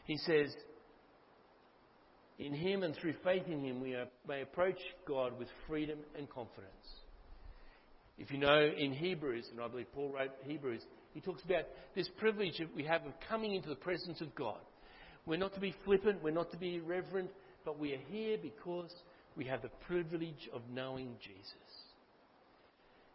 He 0.07 0.17
says, 0.19 0.55
In 2.39 2.55
Him 2.55 2.83
and 2.83 2.95
through 2.97 3.15
faith 3.25 3.45
in 3.47 3.63
Him, 3.63 3.81
we 3.81 3.97
may 4.27 4.43
approach 4.43 4.79
God 5.07 5.39
with 5.39 5.49
freedom 5.69 5.99
and 6.17 6.31
confidence. 6.31 6.73
If 8.19 8.31
you 8.31 8.39
know 8.39 8.71
in 8.77 8.93
Hebrews, 8.93 9.49
and 9.51 9.61
I 9.61 9.69
believe 9.69 9.93
Paul 9.93 10.11
wrote 10.11 10.31
Hebrews, 10.45 10.81
he 11.13 11.21
talks 11.21 11.43
about 11.45 11.65
this 11.95 12.09
privilege 12.19 12.59
that 12.59 12.75
we 12.75 12.85
have 12.85 13.05
of 13.05 13.13
coming 13.29 13.55
into 13.55 13.69
the 13.69 13.75
presence 13.75 14.21
of 14.21 14.35
God. 14.35 14.61
We're 15.27 15.39
not 15.39 15.55
to 15.55 15.61
be 15.61 15.75
flippant, 15.85 16.23
we're 16.23 16.31
not 16.31 16.51
to 16.53 16.57
be 16.57 16.77
irreverent, 16.77 17.31
but 17.65 17.79
we 17.79 17.93
are 17.95 18.01
here 18.11 18.39
because 18.41 18.93
we 19.37 19.45
have 19.47 19.61
the 19.63 19.71
privilege 19.87 20.49
of 20.53 20.63
knowing 20.73 21.17
Jesus. 21.21 21.45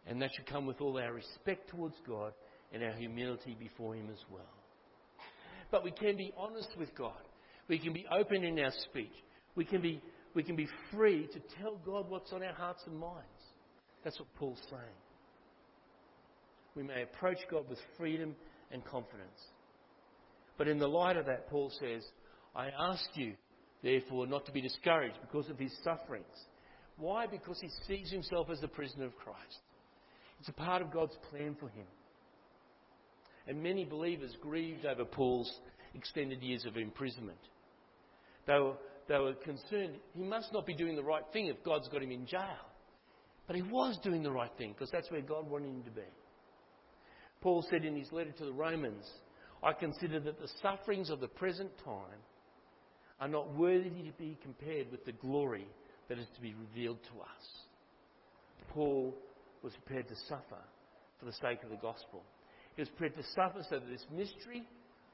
And 0.06 0.20
that 0.20 0.30
should 0.34 0.46
come 0.46 0.66
with 0.66 0.80
all 0.80 0.98
our 0.98 1.12
respect 1.12 1.70
towards 1.70 1.94
God 2.06 2.32
and 2.72 2.82
our 2.82 2.92
humility 2.92 3.56
before 3.58 3.94
Him 3.94 4.08
as 4.12 4.22
well. 4.30 4.42
But 5.72 5.82
we 5.82 5.90
can 5.90 6.16
be 6.16 6.32
honest 6.36 6.68
with 6.78 6.94
God. 6.94 7.20
We 7.66 7.78
can 7.78 7.92
be 7.92 8.06
open 8.14 8.44
in 8.44 8.58
our 8.60 8.72
speech. 8.90 9.14
We 9.56 9.64
can 9.64 9.80
be, 9.80 10.00
we 10.34 10.42
can 10.44 10.54
be 10.54 10.68
free 10.92 11.26
to 11.32 11.40
tell 11.60 11.80
God 11.84 12.08
what's 12.08 12.32
on 12.32 12.42
our 12.42 12.52
hearts 12.52 12.82
and 12.86 12.96
minds. 12.96 13.26
That's 14.04 14.18
what 14.20 14.32
Paul's 14.34 14.60
saying. 14.70 14.82
We 16.76 16.82
may 16.82 17.02
approach 17.02 17.38
God 17.50 17.68
with 17.68 17.78
freedom 17.96 18.36
and 18.70 18.84
confidence. 18.84 19.40
But 20.58 20.68
in 20.68 20.78
the 20.78 20.88
light 20.88 21.16
of 21.16 21.26
that, 21.26 21.48
Paul 21.48 21.72
says, 21.80 22.02
I 22.54 22.68
ask 22.68 23.04
you, 23.14 23.32
therefore, 23.82 24.26
not 24.26 24.44
to 24.46 24.52
be 24.52 24.60
discouraged 24.60 25.18
because 25.22 25.48
of 25.48 25.58
his 25.58 25.72
sufferings. 25.82 26.26
Why? 26.98 27.26
Because 27.26 27.58
he 27.60 27.70
sees 27.88 28.10
himself 28.10 28.48
as 28.50 28.60
the 28.60 28.68
prisoner 28.68 29.06
of 29.06 29.16
Christ. 29.16 29.60
It's 30.40 30.48
a 30.48 30.52
part 30.52 30.82
of 30.82 30.92
God's 30.92 31.16
plan 31.30 31.56
for 31.58 31.68
him. 31.68 31.86
And 33.46 33.62
many 33.62 33.84
believers 33.84 34.36
grieved 34.40 34.86
over 34.86 35.04
Paul's 35.04 35.52
extended 35.94 36.42
years 36.42 36.64
of 36.64 36.76
imprisonment. 36.76 37.38
They 38.46 38.58
were, 38.58 38.74
they 39.08 39.18
were 39.18 39.34
concerned 39.34 39.96
he 40.14 40.22
must 40.22 40.52
not 40.52 40.66
be 40.66 40.74
doing 40.74 40.96
the 40.96 41.02
right 41.02 41.24
thing 41.32 41.46
if 41.46 41.62
God's 41.64 41.88
got 41.88 42.02
him 42.02 42.12
in 42.12 42.26
jail. 42.26 42.66
But 43.46 43.56
he 43.56 43.62
was 43.62 43.98
doing 44.02 44.22
the 44.22 44.30
right 44.30 44.52
thing 44.56 44.72
because 44.72 44.90
that's 44.90 45.10
where 45.10 45.20
God 45.20 45.50
wanted 45.50 45.68
him 45.68 45.82
to 45.82 45.90
be. 45.90 46.02
Paul 47.40 47.64
said 47.68 47.84
in 47.84 47.96
his 47.96 48.12
letter 48.12 48.30
to 48.30 48.44
the 48.44 48.52
Romans, 48.52 49.04
I 49.62 49.72
consider 49.72 50.20
that 50.20 50.40
the 50.40 50.48
sufferings 50.60 51.10
of 51.10 51.20
the 51.20 51.28
present 51.28 51.70
time 51.84 52.20
are 53.20 53.28
not 53.28 53.54
worthy 53.54 53.90
to 53.90 54.12
be 54.18 54.38
compared 54.42 54.90
with 54.90 55.04
the 55.04 55.12
glory 55.12 55.66
that 56.08 56.18
is 56.18 56.26
to 56.34 56.40
be 56.40 56.54
revealed 56.54 56.98
to 57.04 57.20
us. 57.20 57.46
Paul 58.70 59.14
was 59.62 59.72
prepared 59.84 60.08
to 60.08 60.16
suffer 60.28 60.62
for 61.18 61.26
the 61.26 61.32
sake 61.32 61.62
of 61.62 61.70
the 61.70 61.76
gospel. 61.76 62.22
He 62.76 62.82
was 62.82 62.88
prepared 62.90 63.16
to 63.16 63.24
suffer 63.34 63.64
so 63.68 63.78
that 63.78 63.88
this 63.88 64.04
mystery 64.10 64.64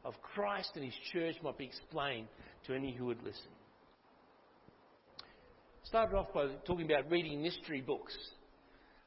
of 0.05 0.15
Christ 0.23 0.71
and 0.75 0.85
his 0.85 0.95
church 1.13 1.37
might 1.43 1.59
be 1.59 1.65
explained 1.65 2.29
to 2.67 2.75
any 2.75 2.93
who 2.93 3.07
would 3.07 3.23
listen. 3.23 3.51
Started 5.85 6.17
off 6.17 6.33
by 6.33 6.49
talking 6.67 6.85
about 6.85 7.11
reading 7.11 7.43
mystery 7.43 7.81
books. 7.81 8.17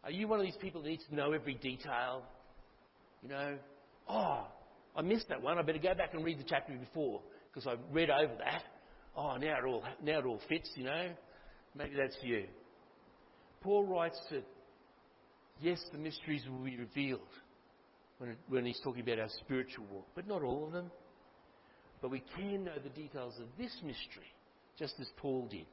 Are 0.03 0.11
you 0.11 0.27
one 0.27 0.39
of 0.39 0.45
these 0.45 0.57
people 0.59 0.81
that 0.81 0.89
needs 0.89 1.05
to 1.09 1.15
know 1.15 1.31
every 1.31 1.53
detail? 1.53 2.23
You 3.21 3.29
know, 3.29 3.57
oh, 4.09 4.47
I 4.95 5.01
missed 5.01 5.29
that 5.29 5.41
one. 5.41 5.59
I 5.59 5.61
better 5.61 5.77
go 5.77 5.93
back 5.93 6.13
and 6.13 6.25
read 6.25 6.39
the 6.39 6.45
chapter 6.47 6.73
before 6.73 7.21
because 7.53 7.67
I 7.67 7.75
read 7.93 8.09
over 8.09 8.33
that. 8.39 8.63
Oh, 9.15 9.37
now 9.37 9.59
it 9.59 9.65
all 9.65 9.83
now 10.03 10.19
it 10.19 10.25
all 10.25 10.41
fits. 10.49 10.71
You 10.75 10.85
know, 10.85 11.09
maybe 11.75 11.95
that's 11.95 12.17
you. 12.23 12.45
Paul 13.61 13.85
writes 13.85 14.19
that 14.31 14.43
yes, 15.61 15.79
the 15.91 15.99
mysteries 15.99 16.43
will 16.49 16.65
be 16.65 16.77
revealed 16.77 17.21
when, 18.21 18.37
when 18.49 18.65
he's 18.67 18.79
talking 18.83 19.01
about 19.01 19.17
our 19.17 19.29
spiritual 19.39 19.83
walk, 19.91 20.05
but 20.13 20.27
not 20.27 20.43
all 20.43 20.65
of 20.67 20.71
them. 20.71 20.91
But 22.03 22.11
we 22.11 22.21
can 22.35 22.65
know 22.65 22.75
the 22.81 22.89
details 22.89 23.33
of 23.39 23.47
this 23.57 23.75
mystery, 23.83 24.29
just 24.77 24.93
as 25.01 25.07
Paul 25.17 25.47
did, 25.49 25.65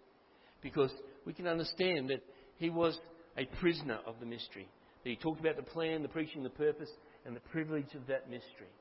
because 0.62 0.90
we 1.26 1.34
can 1.34 1.46
understand 1.46 2.08
that 2.08 2.24
he 2.56 2.70
was 2.70 2.98
a 3.36 3.44
prisoner 3.60 3.98
of 4.06 4.14
the 4.18 4.24
mystery. 4.24 4.66
That 5.04 5.10
he 5.10 5.16
talked 5.16 5.40
about 5.40 5.56
the 5.56 5.62
plan, 5.62 6.00
the 6.00 6.08
preaching, 6.08 6.42
the 6.42 6.48
purpose, 6.48 6.88
and 7.26 7.36
the 7.36 7.40
privilege 7.40 7.94
of 7.94 8.06
that 8.06 8.30
mystery. 8.30 8.72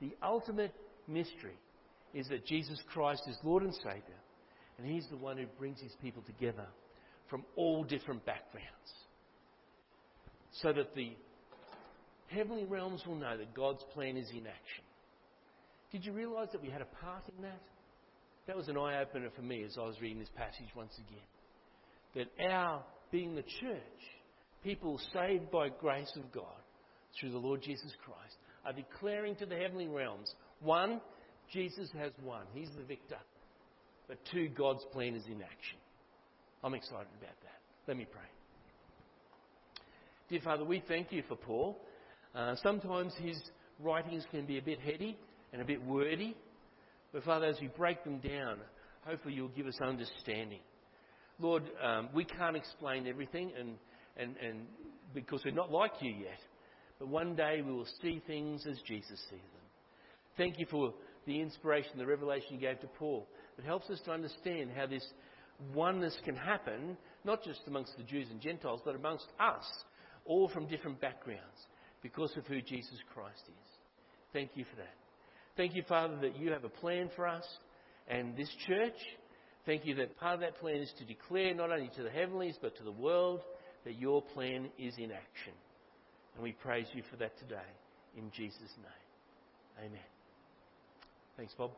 The 0.00 0.16
ultimate 0.20 0.74
mystery 1.06 1.56
is 2.14 2.26
that 2.30 2.44
Jesus 2.44 2.80
Christ 2.92 3.22
is 3.28 3.36
Lord 3.44 3.62
and 3.62 3.74
Saviour, 3.74 4.02
and 4.76 4.86
He's 4.88 5.06
the 5.08 5.16
one 5.16 5.36
who 5.36 5.46
brings 5.56 5.80
His 5.80 5.94
people 6.02 6.24
together 6.26 6.66
from 7.30 7.44
all 7.54 7.84
different 7.84 8.26
backgrounds. 8.26 8.68
So 10.62 10.72
that 10.72 10.96
the 10.96 11.12
heavenly 12.28 12.64
realms 12.64 13.02
will 13.06 13.16
know 13.16 13.36
that 13.36 13.54
God's 13.54 13.84
plan 13.92 14.16
is 14.16 14.28
in 14.30 14.46
action. 14.46 14.84
Did 15.92 16.04
you 16.04 16.12
realise 16.12 16.48
that 16.52 16.62
we 16.62 16.70
had 16.70 16.80
a 16.80 17.04
part 17.04 17.22
in 17.36 17.42
that? 17.42 17.60
That 18.46 18.56
was 18.56 18.68
an 18.68 18.76
eye 18.76 19.00
opener 19.00 19.30
for 19.34 19.42
me 19.42 19.62
as 19.62 19.76
I 19.78 19.82
was 19.82 20.00
reading 20.00 20.18
this 20.18 20.30
passage 20.36 20.68
once 20.76 20.92
again. 20.98 21.22
That 22.14 22.50
our 22.50 22.82
being 23.10 23.34
the 23.34 23.42
church, 23.42 24.02
people 24.62 25.00
saved 25.12 25.50
by 25.50 25.68
grace 25.68 26.12
of 26.16 26.32
God 26.32 26.44
through 27.18 27.30
the 27.30 27.38
Lord 27.38 27.62
Jesus 27.62 27.92
Christ, 28.04 28.36
are 28.66 28.72
declaring 28.72 29.36
to 29.36 29.46
the 29.46 29.56
heavenly 29.56 29.86
realms 29.86 30.32
one, 30.60 31.00
Jesus 31.52 31.90
has 31.96 32.12
won, 32.22 32.42
He's 32.52 32.70
the 32.76 32.84
victor. 32.84 33.18
But 34.08 34.18
two, 34.32 34.48
God's 34.48 34.84
plan 34.92 35.14
is 35.14 35.24
in 35.26 35.42
action. 35.42 35.78
I'm 36.62 36.74
excited 36.74 37.08
about 37.20 37.36
that. 37.42 37.60
Let 37.86 37.96
me 37.96 38.06
pray. 38.10 38.22
Dear 40.28 40.40
Father, 40.42 40.64
we 40.64 40.82
thank 40.88 41.12
you 41.12 41.22
for 41.28 41.36
Paul. 41.36 41.78
Uh, 42.34 42.56
sometimes 42.62 43.12
his 43.20 43.40
writings 43.80 44.24
can 44.30 44.46
be 44.46 44.58
a 44.58 44.62
bit 44.62 44.80
heady 44.80 45.16
and 45.52 45.62
a 45.62 45.64
bit 45.64 45.82
wordy. 45.84 46.36
But 47.12 47.24
Father, 47.24 47.46
as 47.46 47.56
we 47.60 47.68
break 47.68 48.02
them 48.04 48.18
down, 48.18 48.58
hopefully 49.06 49.34
you'll 49.34 49.48
give 49.48 49.66
us 49.66 49.78
understanding. 49.80 50.60
Lord, 51.38 51.64
um, 51.82 52.08
we 52.14 52.24
can't 52.24 52.56
explain 52.56 53.06
everything 53.06 53.52
and, 53.58 53.76
and, 54.16 54.36
and 54.36 54.66
because 55.14 55.42
we're 55.44 55.54
not 55.54 55.70
like 55.70 55.92
you 56.00 56.12
yet. 56.12 56.38
But 56.98 57.08
one 57.08 57.34
day 57.34 57.62
we 57.64 57.72
will 57.72 57.88
see 58.02 58.22
things 58.26 58.66
as 58.68 58.78
Jesus 58.86 59.20
sees 59.30 59.30
them. 59.30 59.64
Thank 60.36 60.58
you 60.58 60.66
for 60.70 60.94
the 61.26 61.40
inspiration, 61.40 61.98
the 61.98 62.06
revelation 62.06 62.54
you 62.54 62.60
gave 62.60 62.80
to 62.80 62.86
Paul. 62.86 63.26
It 63.58 63.64
helps 63.64 63.88
us 63.90 64.00
to 64.04 64.12
understand 64.12 64.70
how 64.76 64.86
this 64.86 65.04
oneness 65.72 66.16
can 66.24 66.36
happen, 66.36 66.96
not 67.24 67.44
just 67.44 67.60
amongst 67.66 67.96
the 67.96 68.02
Jews 68.02 68.26
and 68.30 68.40
Gentiles, 68.40 68.80
but 68.84 68.94
amongst 68.94 69.26
us, 69.38 69.64
all 70.24 70.48
from 70.48 70.66
different 70.66 71.00
backgrounds, 71.00 71.42
because 72.04 72.36
of 72.36 72.46
who 72.46 72.60
Jesus 72.60 72.98
Christ 73.14 73.42
is. 73.48 73.68
Thank 74.34 74.50
you 74.56 74.64
for 74.64 74.76
that. 74.76 74.94
Thank 75.56 75.74
you, 75.74 75.82
Father, 75.88 76.16
that 76.20 76.36
you 76.36 76.52
have 76.52 76.64
a 76.64 76.68
plan 76.68 77.08
for 77.16 77.26
us 77.26 77.46
and 78.06 78.36
this 78.36 78.50
church. 78.66 78.98
Thank 79.64 79.86
you 79.86 79.94
that 79.94 80.16
part 80.18 80.34
of 80.34 80.40
that 80.40 80.58
plan 80.58 80.76
is 80.76 80.92
to 80.98 81.04
declare 81.06 81.54
not 81.54 81.72
only 81.72 81.90
to 81.96 82.02
the 82.02 82.10
heavenlies 82.10 82.56
but 82.60 82.76
to 82.76 82.84
the 82.84 82.92
world 82.92 83.40
that 83.86 83.98
your 83.98 84.20
plan 84.20 84.68
is 84.78 84.94
in 84.98 85.10
action. 85.10 85.54
And 86.34 86.42
we 86.42 86.52
praise 86.52 86.86
you 86.92 87.02
for 87.10 87.16
that 87.16 87.38
today. 87.38 87.56
In 88.18 88.30
Jesus' 88.36 88.60
name. 88.76 89.86
Amen. 89.86 90.00
Thanks, 91.38 91.54
Bob. 91.56 91.70